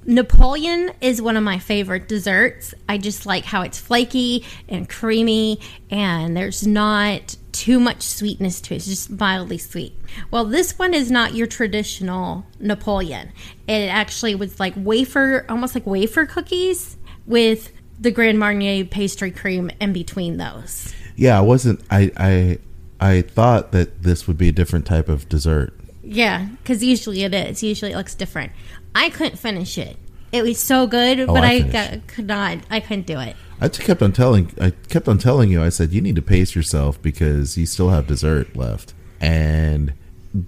[0.05, 2.73] Napoleon is one of my favorite desserts.
[2.87, 8.73] I just like how it's flaky and creamy, and there's not too much sweetness to
[8.73, 8.77] it.
[8.77, 9.93] It's just mildly sweet.
[10.29, 13.31] Well, this one is not your traditional Napoleon.
[13.67, 19.71] It actually was like wafer, almost like wafer cookies with the Grand Marnier pastry cream
[19.79, 20.93] in between those.
[21.15, 21.81] yeah, I wasn't.
[21.89, 22.57] I I
[22.99, 25.73] I thought that this would be a different type of dessert.
[26.03, 27.63] Yeah, because usually it is.
[27.63, 28.51] Usually it looks different.
[28.95, 29.97] I couldn't finish it.
[30.31, 32.59] It was so good, oh, but I I, got, could not.
[32.69, 33.35] I couldn't do it.
[33.61, 36.55] I kept on telling I kept on telling you I said you need to pace
[36.55, 38.93] yourself because you still have dessert left.
[39.21, 39.93] And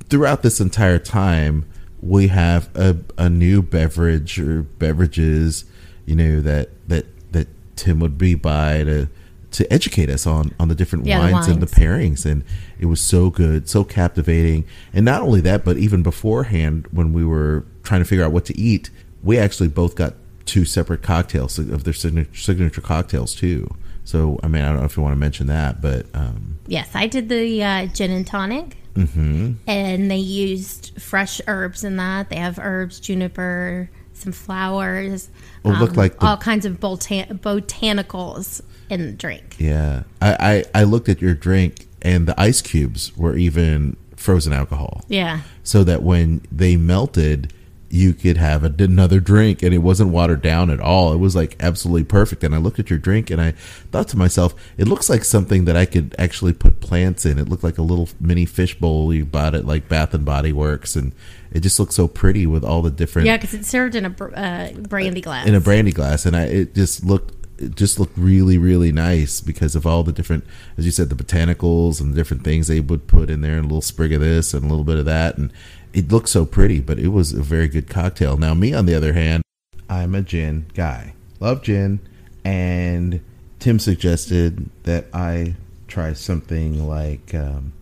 [0.10, 1.66] throughout this entire time
[2.02, 5.66] we have a, a new beverage or beverages,
[6.06, 9.08] you know, that that that Tim would be by to
[9.52, 12.44] to educate us on on the different Yeah, the wines and the pairings and
[12.78, 14.66] it was so good, so captivating.
[14.92, 18.44] And not only that, but even beforehand when we were trying to figure out what
[18.46, 18.90] to eat,
[19.24, 20.14] we actually both got
[20.46, 23.74] two separate cocktails of their signature, cocktails too.
[24.04, 26.90] So I mean, I don't know if you want to mention that, but um, Yes,
[26.94, 29.56] I did the uh, gin and tonic, mhm.
[29.68, 32.30] and they used fresh herbs in that.
[32.30, 35.30] They have herbs, juniper, some flowers.
[35.64, 39.56] um, Well, it looked like the- all kinds of botan- botanicals in the drink.
[39.60, 44.52] yeah, I, I I looked at your drink and the ice cubes were even frozen
[44.54, 45.04] alcohol.
[45.10, 45.42] Yeah.
[45.64, 47.52] so that when they melted
[47.90, 51.14] you could have a, another drink and it wasn't watered down at all.
[51.14, 52.44] It was like absolutely perfect.
[52.44, 53.52] And i looked at your drink and i
[53.92, 57.40] thought to myself it looks like something that i could actually put plants in.
[57.40, 59.14] It looked like a little mini fish bowl.
[59.14, 61.14] You bought at like bath and body works and
[61.52, 64.10] it just looked so pretty with all the different Yeah, because it's served in a
[64.36, 65.48] uh, brandy glass.
[65.48, 69.42] in a brandy glass and I it just looked it just looked really really nice
[69.42, 70.44] because of all the different
[70.78, 73.66] as you said the botanicals and the different things they would put in there and
[73.66, 75.52] a little sprig of this and a little bit of that and
[75.98, 78.38] it looked so pretty but it was a very good cocktail.
[78.38, 79.42] Now me on the other hand
[79.90, 81.16] I'm a gin guy.
[81.40, 82.00] Love gin
[82.46, 83.20] and
[83.60, 85.56] Tim suggested that I
[85.88, 87.74] try something like um,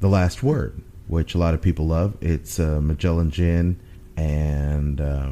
[0.00, 2.16] the last word which a lot of people love.
[2.20, 3.78] It's uh, Magellan gin
[4.16, 5.30] and uh,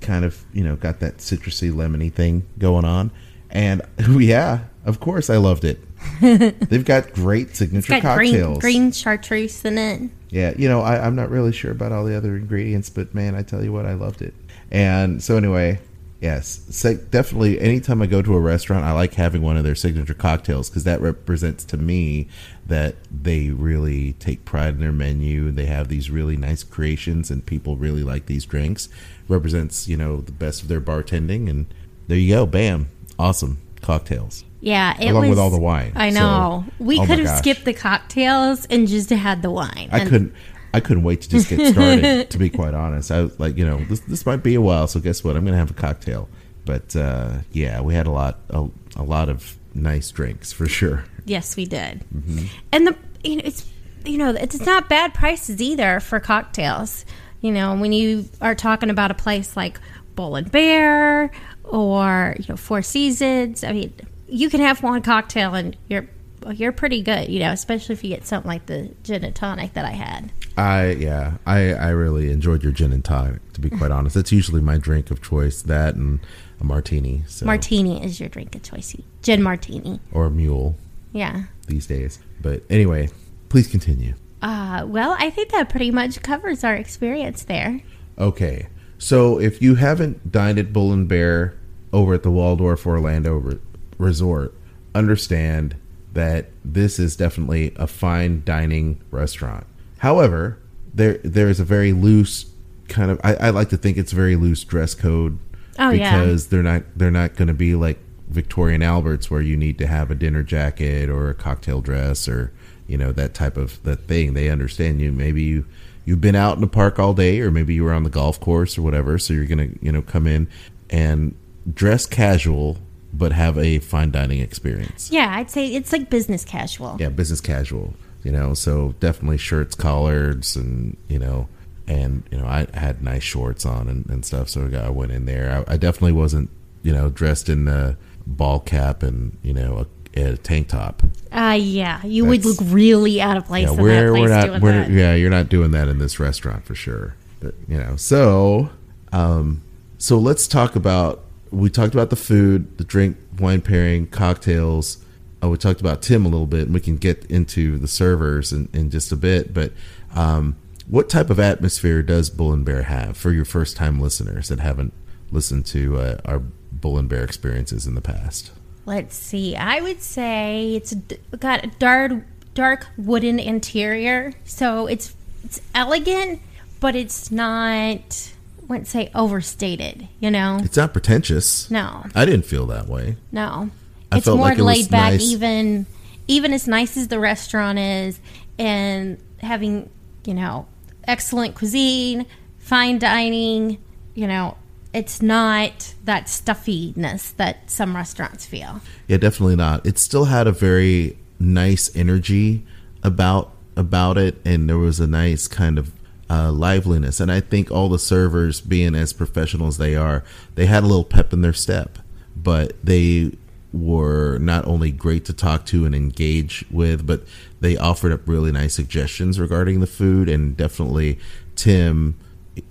[0.00, 3.12] kind of you know got that citrusy lemony thing going on.
[3.48, 3.82] And
[4.18, 5.78] yeah of course i loved it.
[6.20, 8.58] They've got great signature got green, cocktails.
[8.58, 10.10] green chartreuse in it.
[10.30, 13.34] Yeah you know I, i'm not really sure about all the other ingredients but man
[13.34, 14.34] i tell you what i loved it.
[14.70, 15.80] And so anyway
[16.20, 19.74] yes so definitely anytime i go to a restaurant i like having one of their
[19.74, 22.28] signature cocktails because that represents to me
[22.70, 25.50] that they really take pride in their menu.
[25.50, 28.88] They have these really nice creations and people really like these drinks.
[29.28, 31.50] Represents you know the best of their bartending.
[31.50, 31.66] And
[32.06, 32.88] there you go bam
[33.18, 36.64] awesome cocktails Yeah, it Along was with all the wine, I know.
[36.66, 37.38] so- we oh could have gosh.
[37.38, 39.88] skipped the cocktails and just had the wine.
[39.90, 40.34] I couldn't.
[40.72, 42.30] I couldn't wait to just get started.
[42.30, 44.86] to be quite honest, I was like, you know, this this might be a while.
[44.86, 45.36] So guess what?
[45.36, 46.28] I'm going to have a cocktail.
[46.64, 51.04] But uh, yeah, we had a lot, a, a lot of nice drinks for sure.
[51.24, 52.04] Yes, we did.
[52.14, 52.46] Mm-hmm.
[52.72, 53.68] And the you know, it's
[54.04, 57.04] you know it's not bad prices either for cocktails.
[57.40, 59.80] You know, when you are talking about a place like
[60.14, 61.30] Bull and Bear
[61.64, 63.92] or you know Four Seasons, I mean,
[64.30, 66.08] you can have one cocktail and you're
[66.52, 69.74] you're pretty good, you know, especially if you get something like the gin and tonic
[69.74, 70.32] that I had.
[70.56, 73.52] I yeah, I I really enjoyed your gin and tonic.
[73.54, 75.62] To be quite honest, that's usually my drink of choice.
[75.62, 76.20] That and
[76.60, 77.24] a martini.
[77.26, 77.46] So.
[77.46, 78.96] Martini is your drink of choice.
[79.22, 80.00] Gin martini.
[80.12, 80.76] Or a mule.
[81.12, 81.44] Yeah.
[81.66, 82.18] These days.
[82.40, 83.10] But anyway,
[83.48, 84.14] please continue.
[84.42, 87.80] Uh, well, I think that pretty much covers our experience there.
[88.18, 88.68] Okay.
[88.98, 91.54] So if you haven't dined at Bull and Bear
[91.92, 93.58] over at the Waldorf Orlando
[94.00, 94.54] Resort,
[94.94, 95.76] understand
[96.12, 99.66] that this is definitely a fine dining restaurant.
[99.98, 100.58] However,
[100.92, 102.50] there there is a very loose
[102.88, 105.38] kind of I, I like to think it's very loose dress code
[105.78, 106.18] Oh, yeah.
[106.18, 109.78] because they're not they're not going to be like Victoria and Albert's where you need
[109.78, 112.52] to have a dinner jacket or a cocktail dress or
[112.88, 114.34] you know that type of that thing.
[114.34, 115.12] They understand you.
[115.12, 115.64] Maybe you
[116.04, 118.40] you've been out in the park all day or maybe you were on the golf
[118.40, 119.16] course or whatever.
[119.18, 120.48] So you're gonna you know come in
[120.90, 121.36] and
[121.72, 122.78] dress casual
[123.12, 125.10] but have a fine dining experience.
[125.10, 126.96] Yeah, I'd say it's like business casual.
[127.00, 127.94] Yeah, business casual.
[128.22, 131.48] You know, so definitely shirts, collars, and you know,
[131.86, 134.48] and you know, I had nice shorts on and, and stuff.
[134.48, 135.64] So I went in there.
[135.68, 136.50] I, I definitely wasn't,
[136.82, 137.96] you know, dressed in a
[138.26, 141.02] ball cap and you know a, a tank top.
[141.32, 144.50] Uh, yeah, you would look really out of place yeah, in we're that place we're
[144.50, 147.14] not we're yeah, you're not doing that in this restaurant for sure.
[147.40, 148.70] But you know, so
[149.12, 149.62] um,
[149.98, 151.24] so let's talk about.
[151.50, 155.04] We talked about the food, the drink, wine pairing, cocktails.
[155.42, 158.52] Uh, we talked about Tim a little bit, and we can get into the servers
[158.52, 159.52] in, in just a bit.
[159.54, 159.72] But
[160.14, 164.48] um, what type of atmosphere does Bull and Bear have for your first time listeners
[164.48, 164.92] that haven't
[165.30, 166.40] listened to uh, our
[166.72, 168.52] Bull and Bear experiences in the past?
[168.86, 169.54] Let's see.
[169.54, 170.94] I would say it's
[171.38, 176.40] got a dark, dark wooden interior, so it's it's elegant,
[176.80, 178.32] but it's not.
[178.70, 180.06] I wouldn't say overstated.
[180.20, 181.68] You know, It's not pretentious.
[181.72, 183.16] no, I didn't feel that way.
[183.32, 183.70] no.
[184.12, 185.12] I it's felt more like it laid back.
[185.14, 185.22] nice.
[185.22, 185.86] Even
[186.28, 188.20] even as nice as the restaurant is,
[188.60, 189.90] and having
[190.24, 190.66] you know
[191.08, 192.26] excellent cuisine,
[192.58, 193.78] fine dining.
[194.14, 194.56] You know,
[194.92, 198.80] it's not that stuffiness that some restaurants feel.
[199.08, 199.84] Yeah, definitely not.
[199.86, 202.64] It still had a very nice energy
[203.02, 205.90] about about it, and there was a nice kind of
[206.30, 207.18] uh, liveliness.
[207.18, 210.22] And I think all the servers, being as professional as they are,
[210.54, 211.98] they had a little pep in their step,
[212.36, 213.32] but they
[213.72, 217.22] were not only great to talk to and engage with, but
[217.60, 221.18] they offered up really nice suggestions regarding the food, and definitely
[221.56, 222.16] Tim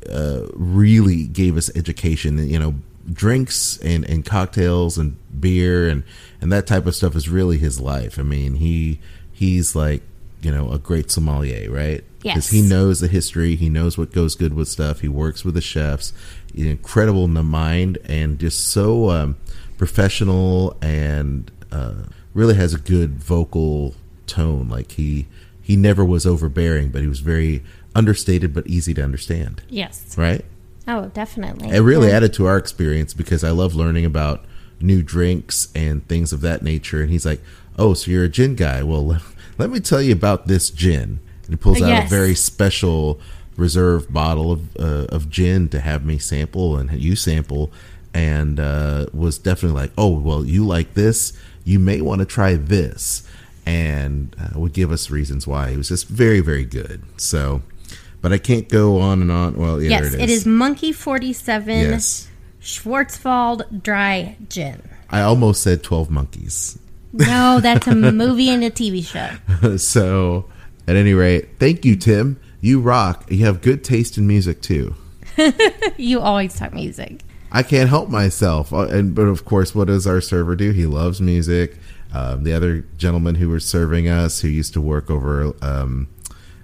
[0.10, 2.38] uh, really gave us education.
[2.50, 2.76] You know,
[3.12, 6.04] drinks and, and cocktails and beer and,
[6.42, 8.20] and that type of stuff is really his life.
[8.20, 9.00] I mean, he
[9.32, 10.02] he's like
[10.42, 12.04] you know a great sommelier, right?
[12.24, 12.36] Yes.
[12.36, 13.56] Because he knows the history.
[13.56, 15.00] He knows what goes good with stuff.
[15.02, 16.12] He works with the chefs.
[16.54, 19.38] He's incredible in the mind and just so um,
[19.78, 21.94] professional and uh,
[22.34, 23.96] really has a good vocal
[24.28, 24.70] tone.
[24.70, 25.28] Like he
[25.62, 27.64] he never was overbearing, but he was very
[27.96, 29.62] understated but easy to understand.
[29.70, 30.18] Yes.
[30.18, 30.46] Right.
[30.88, 31.70] Oh, definitely.
[31.70, 32.16] It really Yeah.
[32.18, 34.46] added to our experience because I love learning about
[34.82, 37.02] new drinks and things of that nature.
[37.02, 37.42] And he's like,
[37.78, 38.84] "Oh, so you're a gin guy?
[38.84, 39.22] Well,
[39.60, 42.08] let, me tell you about this gin." And he pulls out Yes.
[42.08, 43.20] a very special
[43.58, 47.72] reserve bottle of uh, of gin to have me sample and you sample,
[48.14, 51.34] and uh, was definitely like, "Oh, well, you like this?
[51.66, 53.24] You may want to try this."
[53.66, 55.70] And uh, would give us reasons why.
[55.70, 57.04] It was just very, very good.
[57.18, 57.62] So,
[58.20, 59.56] but I can't go on and on.
[59.58, 62.28] Well, yeah, yes, there it is Monkey 47 Yes.
[62.62, 64.82] Schwarzwald Dry Gin.
[65.12, 66.80] I almost said 12 Monkeys.
[67.14, 69.78] No, that's a movie and a TV show.
[69.78, 70.50] so,
[70.88, 72.40] at any rate, thank you, Tim.
[72.62, 73.26] You rock.
[73.32, 74.96] You have good taste in music, too.
[75.98, 77.22] You always talk music.
[77.52, 78.72] I can't help myself.
[78.72, 80.72] Uh, And But of course, what does our server do?
[80.72, 81.78] He loves music.
[82.14, 86.08] Um, the other gentleman who was serving us, who used to work over, um,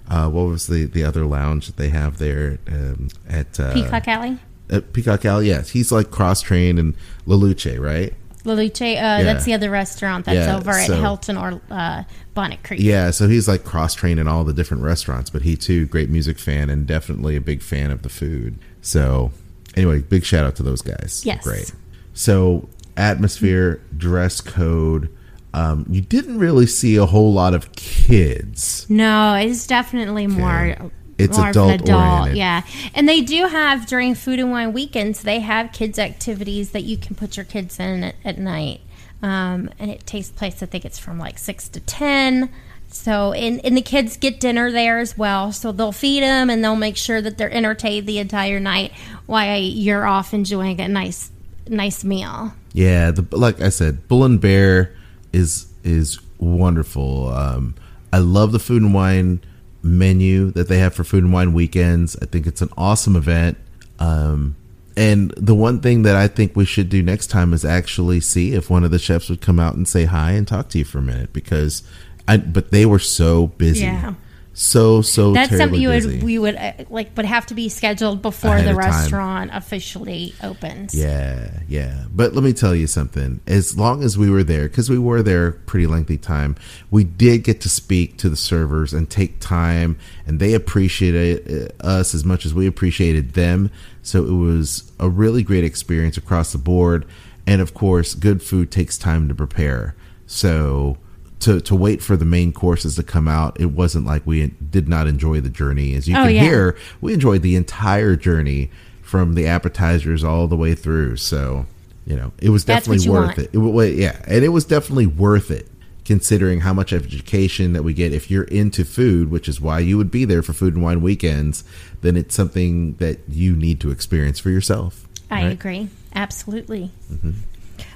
[0.10, 4.08] uh, what was the, the other lounge that they have there um, at uh, Peacock
[4.08, 4.39] Alley?
[4.69, 5.69] At Peacock Alley, yes.
[5.69, 8.13] He's like cross trained in La Luce, right?
[8.45, 12.03] La Luce, uh, that's the other restaurant that's Yeah, over at so- Hilton or uh,
[12.34, 12.79] Bonnet Creek.
[12.81, 16.10] Yeah, so he's like cross trained in all the different restaurants, but he too, great
[16.10, 18.58] music fan and definitely a big fan of the food.
[18.81, 19.31] So,
[19.75, 21.23] anyway, big shout out to those guys.
[21.25, 21.43] Yes.
[21.43, 21.73] Great.
[22.13, 25.10] So, atmosphere, dress code.
[25.53, 28.86] Um, you didn't really see a whole lot of kids.
[28.89, 30.75] No, it's definitely more.
[31.17, 32.38] It's more of an adult adult, oriented.
[32.38, 32.62] yeah.
[32.93, 35.21] And they do have during food and wine weekends.
[35.21, 38.82] They have kids activities that you can put your kids in at, at night,
[39.21, 40.62] um, and it takes place.
[40.62, 42.49] I think it's from like six to ten.
[42.88, 45.51] So, and, and the kids get dinner there as well.
[45.51, 48.93] So they'll feed them and they'll make sure that they're entertained the entire night
[49.25, 51.30] while you're off enjoying a nice,
[51.67, 52.54] nice meal.
[52.71, 54.95] Yeah, the, like I said, Bull and Bear
[55.34, 57.30] is is wonderful.
[57.34, 57.75] Um,
[58.13, 59.41] I love the food and wine
[59.86, 62.17] menu that they have for food and wine weekends.
[62.21, 63.58] I think it's an awesome event.
[64.00, 64.56] Um,
[64.98, 68.54] and the one thing that I think we should do next time is actually see
[68.54, 70.86] if one of the chefs would come out and say hi and talk to you
[70.86, 71.84] for a minute because
[72.28, 73.82] I but they were so busy.
[73.82, 74.15] Yeah.
[74.58, 76.15] So so That's something you busy.
[76.15, 78.89] would we would uh, like would have to be scheduled before Ahead the of time.
[78.89, 80.96] restaurant officially opens.
[80.96, 82.06] Yeah, yeah.
[82.10, 83.41] But let me tell you something.
[83.46, 86.56] As long as we were there, because we were there pretty lengthy time,
[86.89, 91.86] we did get to speak to the servers and take time, and they appreciated uh,
[91.86, 93.70] us as much as we appreciated them.
[94.04, 97.06] So it was a really great experience across the board.
[97.46, 99.96] And of course, good food takes time to prepare.
[100.28, 100.98] So
[101.45, 104.88] to to wait for the main courses to come out, it wasn't like we did
[104.88, 105.95] not enjoy the journey.
[105.95, 106.41] As you Oh, can yeah.
[106.41, 108.69] hear, we enjoyed the entire journey
[109.01, 111.17] from the appetizers all the way through.
[111.17, 111.65] So,
[112.08, 113.49] you know, it was That's definitely worth it.
[113.53, 113.58] it.
[113.58, 115.67] wa- Yeah, and it was definitely worth it
[116.03, 119.97] considering how much education that we get if you're into food, which is why you
[119.97, 121.63] would be there for food and wine weekends,
[122.01, 125.08] then it's something that you need to experience for yourself.
[125.31, 125.51] I right?
[125.51, 125.89] agree.
[126.13, 126.91] Absolutely.
[127.12, 127.34] Mhm.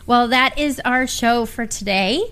[0.07, 2.23] Well, that is our show for today.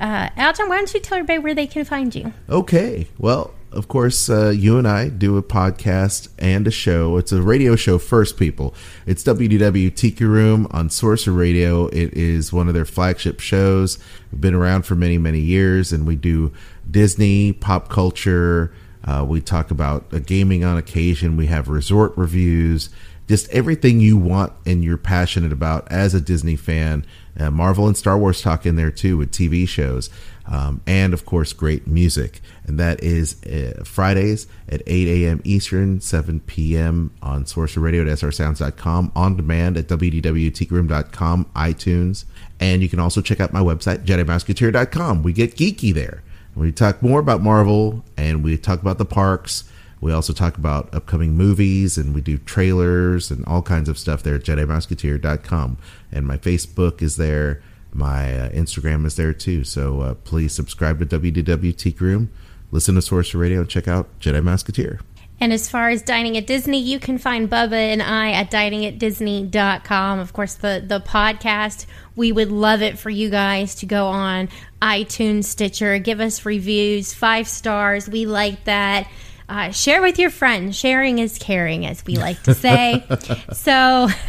[0.00, 2.32] Uh, Alton, why don't you tell everybody where they can find you?
[2.48, 3.08] Okay.
[3.18, 7.18] Well, of course, uh, you and I do a podcast and a show.
[7.18, 8.74] It's a radio show first, people.
[9.06, 11.88] It's WDW Tiki Room on Sorcerer Radio.
[11.88, 13.98] It is one of their flagship shows.
[14.32, 16.52] We've been around for many, many years, and we do
[16.90, 18.72] Disney, pop culture.
[19.04, 21.36] Uh, we talk about gaming on occasion.
[21.36, 22.88] We have resort reviews.
[23.28, 27.04] Just everything you want and you're passionate about as a Disney fan.
[27.38, 30.10] Uh, Marvel and Star Wars talk in there too with TV shows.
[30.46, 32.40] Um, and of course, great music.
[32.64, 35.40] And that is uh, Fridays at 8 a.m.
[35.44, 37.12] Eastern, 7 p.m.
[37.20, 42.24] on Sorcerer Radio at srsounds.com, on demand at www.tikiroom.com, iTunes.
[42.60, 45.22] And you can also check out my website, JediMusketeer.com.
[45.22, 46.22] We get geeky there.
[46.54, 49.64] We talk more about Marvel and we talk about the parks.
[50.00, 54.22] We also talk about upcoming movies and we do trailers and all kinds of stuff
[54.22, 55.78] there at JediMusketeer.com.
[56.12, 57.62] And my Facebook is there.
[57.92, 59.64] My uh, Instagram is there too.
[59.64, 62.30] So uh, please subscribe to WDW Tiki Room,
[62.70, 65.00] listen to Sorcerer Radio, and check out Jedi Musketeer.
[65.38, 70.18] And as far as dining at Disney, you can find Bubba and I at diningatdisney.com.
[70.18, 74.48] Of course, the, the podcast, we would love it for you guys to go on
[74.80, 78.08] iTunes, Stitcher, give us reviews, five stars.
[78.08, 79.08] We like that.
[79.48, 80.76] Uh, share with your friends.
[80.76, 83.04] Sharing is caring, as we like to say.
[83.52, 84.08] so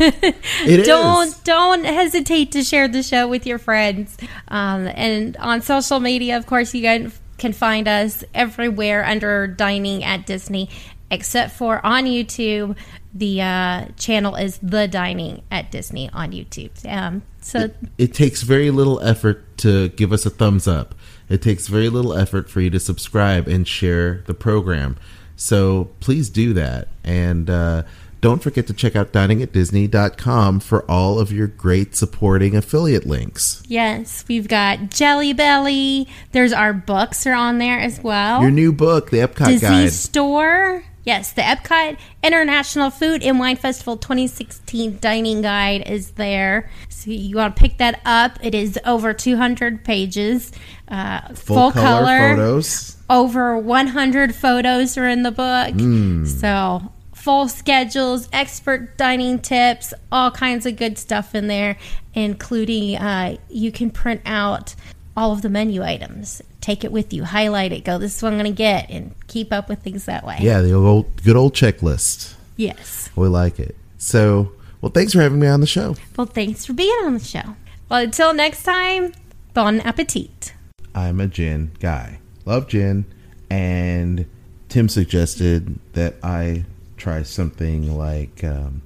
[0.65, 1.39] don't is.
[1.39, 4.15] don't hesitate to share the show with your friends.
[4.47, 10.03] Um, and on social media, of course, you guys can find us everywhere under Dining
[10.03, 10.69] at Disney,
[11.09, 12.75] except for on YouTube.
[13.13, 16.71] The uh, channel is The Dining at Disney on YouTube.
[16.85, 20.93] Um, so It takes very little effort to give us a thumbs up.
[21.29, 24.97] It takes very little effort for you to subscribe and share the program.
[25.35, 26.87] So please do that.
[27.03, 27.83] And uh,
[28.21, 33.61] don't forget to check out diningatdisney.com for all of your great supporting affiliate links.
[33.67, 36.07] yes, we've got Jelly Belly.
[36.31, 38.41] There's our books are on there as well.
[38.41, 39.91] Your new book, The Epcot Disney Guide.
[39.91, 40.83] Store.
[41.07, 46.69] Yes, the Epcot International Food and Wine Festival 2016 Dining Guide is there.
[46.89, 48.37] So you want to pick that up.
[48.43, 50.51] It is over 200 pages.
[50.89, 52.97] Uh, Full, color, photos.
[53.09, 55.75] Over 100 photos are in the book.
[55.75, 56.27] Mm.
[56.27, 61.77] So full schedules, expert dining tips, all kinds of good stuff in there,
[62.15, 64.75] including uh, you can print out
[65.15, 66.41] all of the menu items.
[66.61, 69.13] Take it with you, highlight it, go, this is what I'm going to get, and
[69.27, 70.37] keep up with things that way.
[70.41, 72.35] Yeah, the old good old checklist.
[72.57, 73.09] Yes.
[73.15, 73.75] We like it.
[73.97, 75.95] So, well, thanks for having me on the show.
[76.17, 77.55] Well, thanks for being on the show.
[77.89, 79.13] Well, until next time,
[79.53, 80.53] bon appetit.
[80.93, 82.19] I'm a gin guy.
[82.45, 83.05] Love gin.
[83.49, 84.25] And
[84.67, 86.65] Tim suggested that I
[86.97, 88.81] try something like um,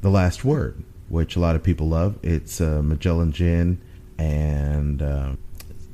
[0.00, 2.18] The Last Word, which a lot of people love.
[2.22, 3.80] It's uh, Magellan gin
[4.18, 5.32] and uh,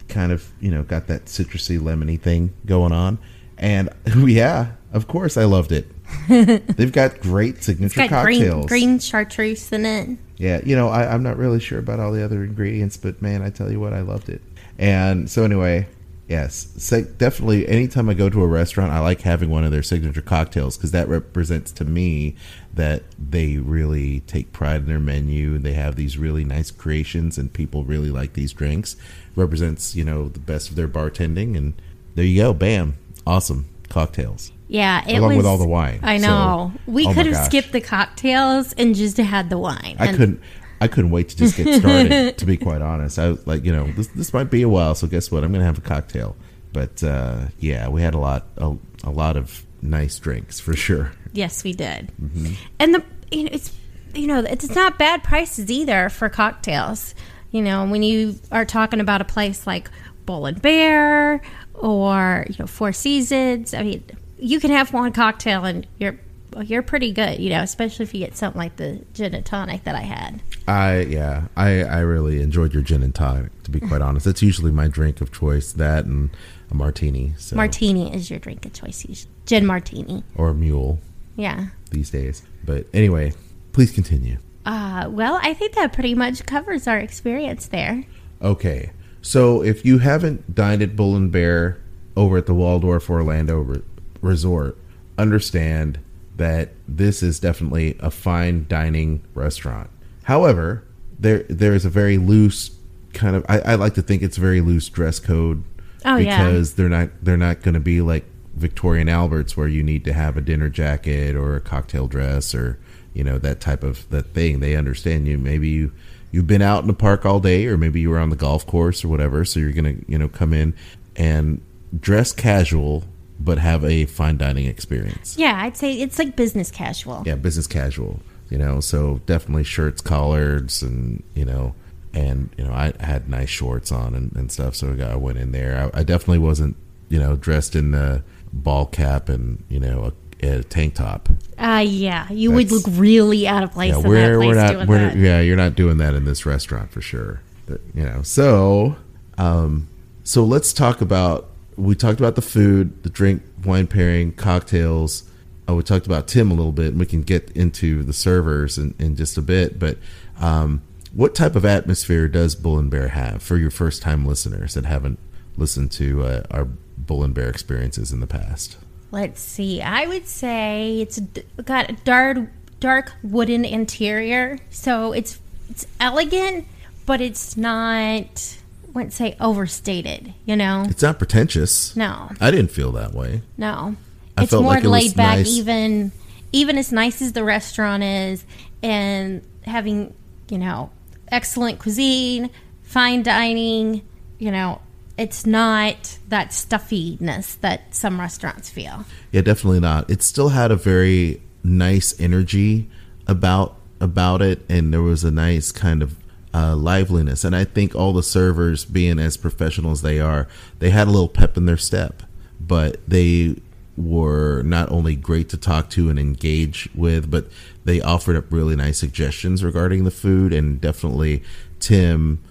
[0.09, 3.18] kind of, you know, got that citrusy, lemony thing going on.
[3.56, 5.86] And yeah, of course I loved it.
[6.28, 8.66] They've got great It's signature got green, cocktails.
[8.66, 10.18] green chartreuse in it.
[10.38, 13.42] Yeah, you know, I, I'm not really sure about all the other ingredients, but man,
[13.42, 14.40] I tell you what, I loved it.
[14.78, 15.86] And so anyway,
[16.28, 17.66] yes, so definitely.
[17.68, 20.90] Anytime I go to a restaurant, I like having one of their signature cocktails because
[20.92, 22.36] that represents to me
[22.74, 25.58] that they really take pride in their menu.
[25.58, 28.96] They have these really nice creations, and people really like these drinks.
[29.34, 31.74] Represents you know the best of their bartending, and
[32.14, 34.52] there you go, bam, awesome cocktails.
[34.70, 36.72] Yeah, it Along was with all the wine, I so- know.
[36.86, 37.46] we oh could have gosh.
[37.46, 39.96] skipped the cocktails and just had the wine.
[39.98, 40.42] I couldn't.
[40.80, 42.38] I couldn't wait to just get started.
[42.38, 44.94] to be quite honest, I was like, you know, this this might be a while.
[44.94, 45.44] So guess what?
[45.44, 46.36] I'm gonna have a cocktail.
[46.72, 51.12] But uh, yeah, we had a lot a, a lot of nice drinks for sure.
[51.32, 52.12] Yes, we did.
[52.22, 52.52] Mm-hmm.
[52.78, 53.76] And the you know it's
[54.14, 57.14] you know it's not bad prices either for cocktails.
[57.50, 59.90] You know when you are talking about a place like
[60.26, 61.40] Bull and Bear
[61.74, 63.74] or you know Four Seasons.
[63.74, 64.04] I mean,
[64.38, 66.18] you can have one cocktail and you're
[66.62, 67.38] you're pretty good.
[67.40, 70.40] You know, especially if you get something like the gin and tonic that I had.
[70.66, 73.62] I yeah, I I really enjoyed your gin and tonic.
[73.64, 75.72] To be quite honest, it's usually my drink of choice.
[75.72, 76.30] That and
[76.70, 77.32] a martini.
[77.38, 79.05] So Martini is your drink of choice.
[79.09, 79.32] usually.
[79.46, 80.22] Gin martini.
[80.36, 80.99] or mule
[81.36, 81.68] Yeah.
[81.90, 82.42] these days.
[82.64, 83.32] But anyway,
[83.72, 84.36] please continue.
[84.66, 88.05] Uh, well, I think that pretty much covers our experience there.
[88.42, 88.90] Okay,
[89.22, 91.78] so if you haven't dined at Bull and Bear
[92.16, 93.82] over at the Waldorf Orlando Re-
[94.20, 94.76] Resort,
[95.16, 95.99] understand
[96.39, 99.91] that this is definitely a fine dining restaurant.
[100.24, 100.84] However,
[101.18, 102.70] there there is a very loose
[103.12, 103.45] kind of.
[103.49, 105.62] I, I like to think it's a very loose dress code
[106.05, 106.45] Oh, yeah.
[106.45, 108.24] because they're not they're not going to be like
[108.55, 112.55] Victoria and Albert's where you need to have a dinner jacket or a cocktail dress
[112.55, 112.78] or
[113.14, 114.61] you know that type of that thing.
[114.61, 115.39] They understand you.
[115.39, 115.93] Maybe you
[116.30, 118.64] you've been out in the park all day or maybe you were on the golf
[118.66, 119.45] course or whatever.
[119.45, 120.74] So you're gonna you know come in
[121.16, 121.61] and
[121.99, 123.03] dress casual
[123.39, 125.36] but have a fine dining experience.
[125.39, 127.22] Yeah, I'd say it's like business casual.
[127.24, 128.20] Yeah, business casual.
[128.51, 131.74] You know, so definitely shirts, collars, and you know,
[132.14, 134.74] and you know, I had nice shorts on and, and stuff.
[134.74, 135.91] So I went in there.
[135.95, 136.76] I, I definitely wasn't,
[137.11, 138.22] you know, dressed in the
[138.53, 140.12] ball cap and you know
[140.43, 141.28] a, a tank top.
[141.59, 144.72] Uh, yeah, you would look really out of place yeah, in that we're we're not
[144.72, 145.16] doing we're that.
[145.16, 147.43] yeah, you're not doing that in this restaurant for sure.
[147.66, 148.97] But, you know, so
[149.36, 149.89] um,
[150.24, 151.47] so let's talk about.
[151.78, 155.22] We talked about the food, the drink, wine pairing, cocktails.
[155.68, 158.78] Uh, we talked about Tim a little bit, and we can get into the servers
[158.78, 159.78] in, in just a bit.
[159.78, 159.98] But
[160.40, 164.74] um, what type of atmosphere does Bull and Bear have for your first time listeners
[164.74, 165.18] that haven't
[165.56, 168.76] listened to uh, our Bull and Bear experiences in the past?
[169.10, 169.80] Let's see.
[169.80, 171.20] I would say it's
[171.64, 172.50] got a dark,
[172.80, 175.38] dark wooden interior, so it's
[175.70, 176.66] it's elegant,
[177.06, 178.57] but it's not.
[178.99, 180.34] Wouldn't say overstated.
[180.44, 181.94] You know, It's not pretentious.
[181.94, 183.42] no, I didn't feel that way.
[183.57, 183.94] no.
[184.36, 185.36] I it's more like it laid back.
[185.38, 185.49] nice.
[185.57, 186.11] Even
[186.51, 188.44] even as nice as the restaurant is,
[188.82, 190.14] and having
[190.49, 190.90] you know
[191.30, 192.51] excellent cuisine,
[192.82, 194.03] fine dining.
[194.40, 194.80] You know,
[195.16, 199.05] it's not that stuffiness that some restaurants feel.
[199.30, 200.11] Yeah, definitely not.
[200.11, 202.88] It still had a very nice energy
[203.28, 206.16] about about it, and there was a nice kind of
[206.55, 207.44] uh, liveliness.
[207.44, 211.11] And I think all the servers, being as professional as they are, they had a
[211.11, 212.22] little pep in their step,
[212.61, 213.57] but they
[213.96, 217.49] were not only great to talk to and engage with, but
[217.84, 221.42] they offered up really nice suggestions regarding the food, and definitely
[221.80, 222.42] Tim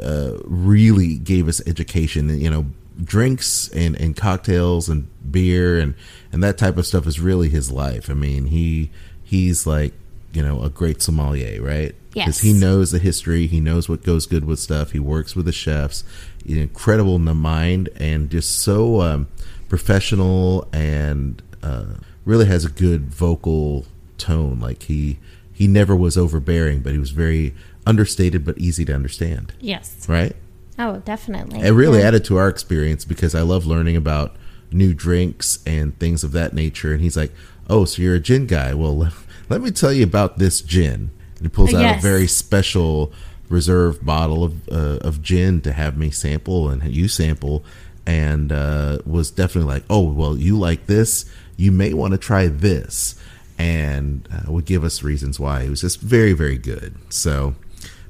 [0.00, 2.28] uh, really gave us education.
[2.38, 2.66] You know,
[3.02, 5.94] drinks and, and cocktails and beer and,
[6.32, 8.08] and that type of stuff is really his life.
[8.08, 8.90] I mean, he
[9.22, 9.94] he's like
[10.34, 11.94] you know a great sommelier, right?
[12.14, 12.26] Yes.
[12.26, 13.46] Because he knows the history.
[13.46, 14.92] He knows what goes good with stuff.
[14.92, 16.04] He works with the chefs.
[16.44, 19.28] He's incredible in the mind and just so um,
[19.68, 23.86] professional and uh, really has a good vocal
[24.18, 24.60] tone.
[24.60, 25.18] Like he
[25.52, 27.54] he never was overbearing, but he was very
[27.86, 29.52] understated but easy to understand.
[29.60, 30.08] Yes.
[30.08, 30.34] Right?
[30.78, 31.60] Oh, definitely.
[31.60, 32.06] It really Yeah.
[32.08, 34.34] added to our experience because I love learning about
[34.72, 36.92] new drinks and things of that nature.
[36.92, 37.32] And he's like,
[37.68, 38.74] "Oh, so you're a gin guy?
[38.74, 39.12] Well,
[39.48, 41.98] let, me tell you about this gin." And he pulls out Yes.
[41.98, 43.12] a very special
[43.48, 47.64] reserve bottle of uh, of gin to have me sample and you sample,
[48.06, 51.24] and uh, was definitely like, "Oh, well, you like this?
[51.56, 53.14] You may want to try this."
[53.56, 55.62] And uh, would give us reasons why.
[55.62, 56.96] It was just very, very good.
[57.08, 57.54] So,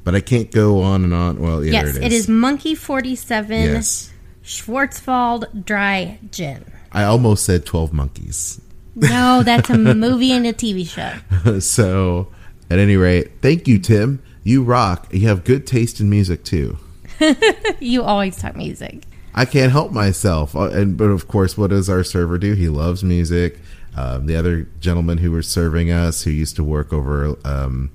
[0.03, 1.39] but I can't go on and on.
[1.39, 4.11] Well, yeah, yes, there it is Monkey 47 Yes.
[4.43, 6.65] Schwarzwald Dry Gin.
[6.93, 8.61] I almost said 12 monkeys.
[8.97, 11.59] No, that's a movie and a TV show.
[11.61, 12.29] so,
[12.71, 14.23] at any rate, thank you, Tim.
[14.43, 15.13] You rock.
[15.13, 16.79] You have good taste in music, too.
[17.81, 19.05] You always talk music.
[19.35, 20.55] I can't help myself.
[20.55, 22.55] Uh, And but of course, what does our server do?
[22.55, 23.59] He loves music.
[23.97, 27.91] Um, the other gentleman who was serving us, who used to work over, um,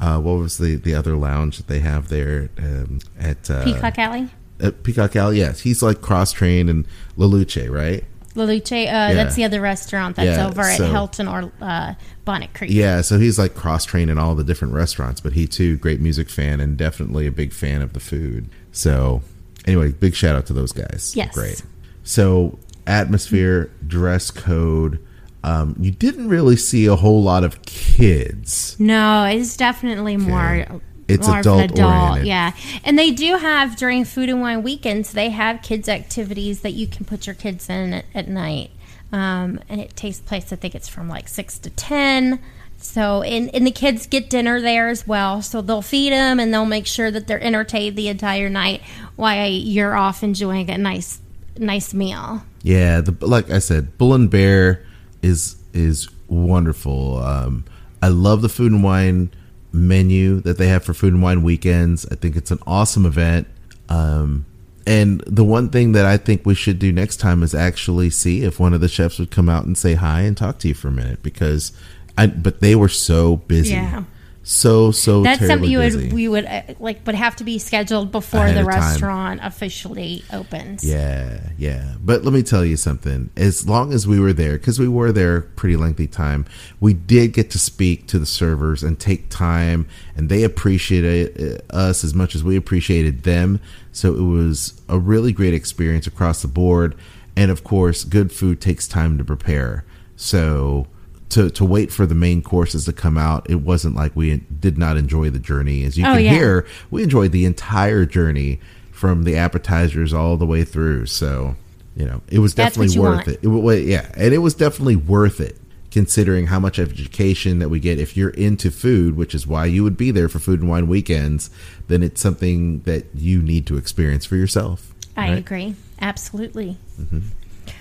[0.00, 3.98] uh, what was the the other lounge that they have there um, at uh, Peacock
[3.98, 4.28] Alley?
[4.60, 6.86] At Peacock Alley, yes, he's like cross trained in
[7.16, 8.04] La Luce, right?
[8.38, 11.94] La Luce, uh, that's the other restaurant that's Yeah, over at so- Hilton or uh,
[12.24, 12.70] Bonnet Creek.
[12.72, 16.00] Yeah, so he's like cross trained in all the different restaurants, but he too, great
[16.00, 18.48] music fan and definitely a big fan of the food.
[18.72, 19.22] So,
[19.66, 21.12] anyway, big shout out to those guys.
[21.16, 21.34] Yes.
[21.34, 21.62] Great.
[22.04, 25.04] So, atmosphere, dress code.
[25.44, 28.76] Um, you didn't really see a whole lot of kids.
[28.78, 30.66] No, it's definitely more
[31.08, 31.92] It's more adult of an adult.
[31.92, 32.26] oriented.
[32.26, 32.52] Yeah,
[32.84, 35.12] and they do have during food and wine weekends.
[35.12, 38.70] They have kids activities that you can put your kids in at, at night,
[39.10, 40.52] um, and it takes place.
[40.52, 42.40] I think it's from like six to ten.
[42.80, 45.42] So, and, and the kids get dinner there as well.
[45.42, 48.82] So they'll feed them and they'll make sure that they're entertained the entire night
[49.16, 51.18] while you're off enjoying a nice,
[51.56, 52.44] nice meal.
[52.62, 54.84] Yeah, the, like I said, Bull and Bear
[55.22, 57.18] is is wonderful.
[57.18, 57.64] Um,
[58.00, 59.30] I love the food and wine
[59.72, 62.06] menu that they have for food and wine weekends.
[62.10, 63.46] I think it's an awesome event.
[63.88, 64.46] Um,
[64.86, 68.42] and the one thing that I think we should do next time is actually see
[68.42, 70.74] if one of the chefs would come out and say hi and talk to you
[70.74, 71.72] for a minute because
[72.16, 73.74] I but they were so busy.
[73.74, 74.04] Yeah.
[74.50, 76.04] So so That's something you busy.
[76.04, 80.24] would we would uh, like would have to be scheduled before Ahead the restaurant officially
[80.32, 80.82] opens.
[80.82, 81.96] Yeah, yeah.
[82.00, 83.28] But let me tell you something.
[83.36, 86.46] As long as we were there, because we were there pretty lengthy time,
[86.80, 89.86] we did get to speak to the servers and take time,
[90.16, 93.60] and they appreciated uh, us as much as we appreciated them.
[93.92, 96.96] So it was a really great experience across the board.
[97.36, 99.84] And of course, good food takes time to prepare.
[100.16, 100.86] So
[101.30, 104.78] to to wait for the main courses to come out, it wasn't like we did
[104.78, 105.84] not enjoy the journey.
[105.84, 106.30] As you Oh, can yeah.
[106.32, 108.60] hear, we enjoyed the entire journey
[108.92, 111.06] from the appetizers all the way through.
[111.06, 111.54] So,
[111.96, 113.28] you know, it was That's definitely worth want.
[113.28, 113.40] it.
[113.42, 113.46] it.
[113.48, 115.56] wa- Yeah, and it was definitely worth it
[115.90, 119.82] considering how much education that we get if you're into food, which is why you
[119.82, 121.48] would be there for food and wine weekends,
[121.88, 124.94] then it's something that you need to experience for yourself.
[125.16, 125.38] I right?
[125.38, 125.74] agree.
[126.00, 126.76] Absolutely.
[127.00, 127.22] Mhm.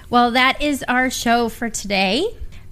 [0.09, 2.25] Well, that is our show for today.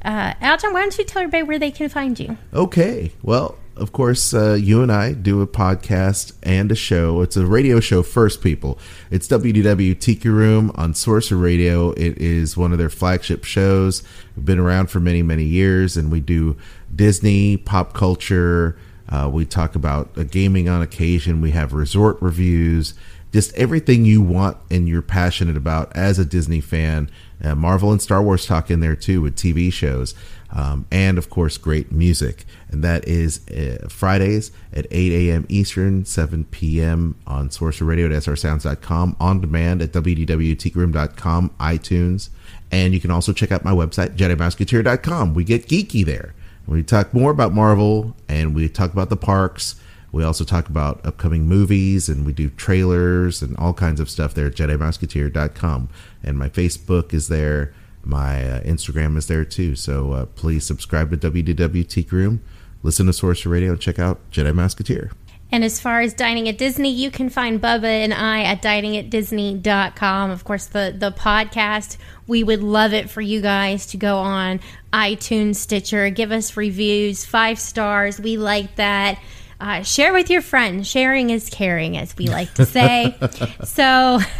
[0.06, 2.38] Uh, Alton, why don't you tell everybody where they can find you?
[2.54, 3.12] Okay.
[3.24, 7.22] Well, of course, uh, you and I do a podcast and a show.
[7.22, 8.78] It's a radio show first, people.
[9.10, 11.90] It's WDW Tiki Room on Sorcerer Radio.
[11.94, 14.04] It is one of their flagship shows.
[14.36, 16.56] We've been around for many, many years, and we do
[16.96, 18.78] Disney, pop culture.
[19.10, 21.42] Uh, we talk about gaming on occasion.
[21.42, 22.94] We have resort reviews.
[23.36, 27.12] Just everything you want and you're passionate about as a Disney fan.
[27.44, 30.16] Uh, Marvel and Star Wars talk in there too with TV shows.
[30.54, 32.46] Um, and of course, great music.
[32.70, 35.46] And that is uh, Fridays at 8 a.m.
[35.50, 37.20] Eastern, 7 p.m.
[37.28, 42.30] on Sorcerer Radio at srsounds.com, on demand at www.tikiroom.com, iTunes.
[42.72, 45.34] And you can also check out my website, JediMusketeer.com.
[45.34, 46.34] We get geeky there.
[46.68, 49.76] We talk more about Marvel and we talk about the parks.
[50.16, 54.34] We also talk about upcoming movies and we do trailers and all kinds of stuff
[54.34, 55.90] there at JediMusketeer.com.
[56.24, 57.74] And my Facebook is there.
[58.02, 59.76] My uh, Instagram is there too.
[59.76, 62.42] So uh, please subscribe to WDW Tiki Room,
[62.82, 65.12] listen to Sorcerer Radio, and check out Jedi Musketeer.
[65.52, 70.32] And as far as dining at Disney, you can find Bubba and I at diningatdisney.com.
[70.32, 74.62] Of course, the, the podcast, we would love it for you guys to go on
[74.94, 78.18] iTunes, Stitcher, give us reviews, five stars.
[78.18, 79.20] We like that.
[79.60, 80.88] Uh, share with your friends.
[80.88, 83.16] Sharing is caring, as we like to say.
[83.64, 84.20] so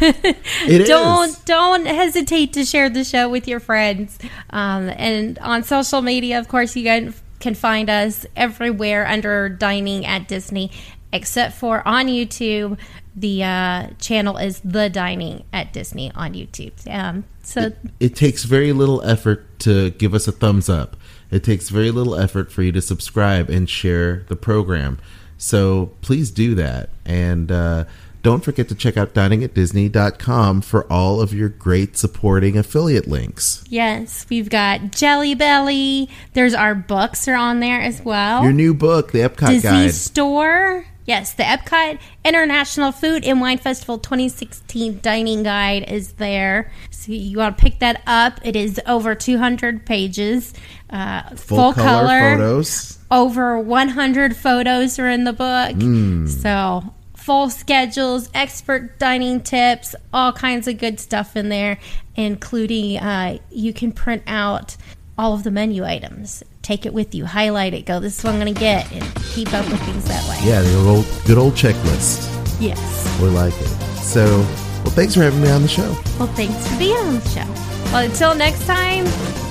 [0.68, 1.38] don't is.
[1.40, 4.18] don't hesitate to share the show with your friends.
[4.50, 10.04] Um, and on social media, of course, you guys can find us everywhere under Dining
[10.04, 10.70] at Disney,
[11.12, 12.78] except for on YouTube.
[13.14, 16.72] The uh, channel is The Dining at Disney on YouTube.
[16.92, 20.96] Um, so It takes very little effort to give us a thumbs up.
[21.30, 24.98] It takes very little effort for you to subscribe and share the program.
[25.38, 26.90] So please do that.
[27.04, 27.84] And uh,
[28.22, 33.64] don't forget to check out diningatdisney.com for all of your great supporting affiliate links.
[33.68, 36.08] yes, we've got Jelly Belly.
[36.32, 38.42] There's our books are on there as well.
[38.42, 39.94] Your new book, The Epcot Disney Guide.
[39.94, 40.86] Store.
[41.06, 46.72] Yes, the Epcot International Food and Wine Festival 2016 Dining Guide is there.
[46.90, 48.40] So you want to pick that up.
[48.44, 50.52] It is over 200 pages.
[50.90, 52.98] Uh, Full, color, photos.
[53.10, 55.76] Over 100 photos are in the book.
[55.76, 56.28] Mm.
[56.28, 56.92] So
[57.26, 61.76] full schedules, expert dining tips, all kinds of good stuff in there,
[62.14, 64.76] including uh, you can print out
[65.18, 66.42] all of the menu items.
[66.62, 69.02] Take it with you, highlight it, go, this is what I'm going to get, and
[69.26, 70.38] keep up with things that way.
[70.42, 72.32] Yeah, the old, good old checklist.
[72.60, 73.20] Yes.
[73.20, 73.68] We like it.
[74.02, 75.90] So, well, thanks for having me on the show.
[76.18, 77.46] Well, thanks for being on the show.
[77.92, 79.04] Well, until next time,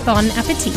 [0.05, 0.74] bon appetit.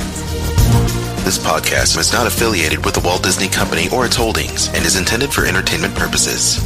[1.24, 4.96] This podcast is not affiliated with the Walt Disney Company or its holdings and is
[4.96, 6.58] intended for entertainment purposes.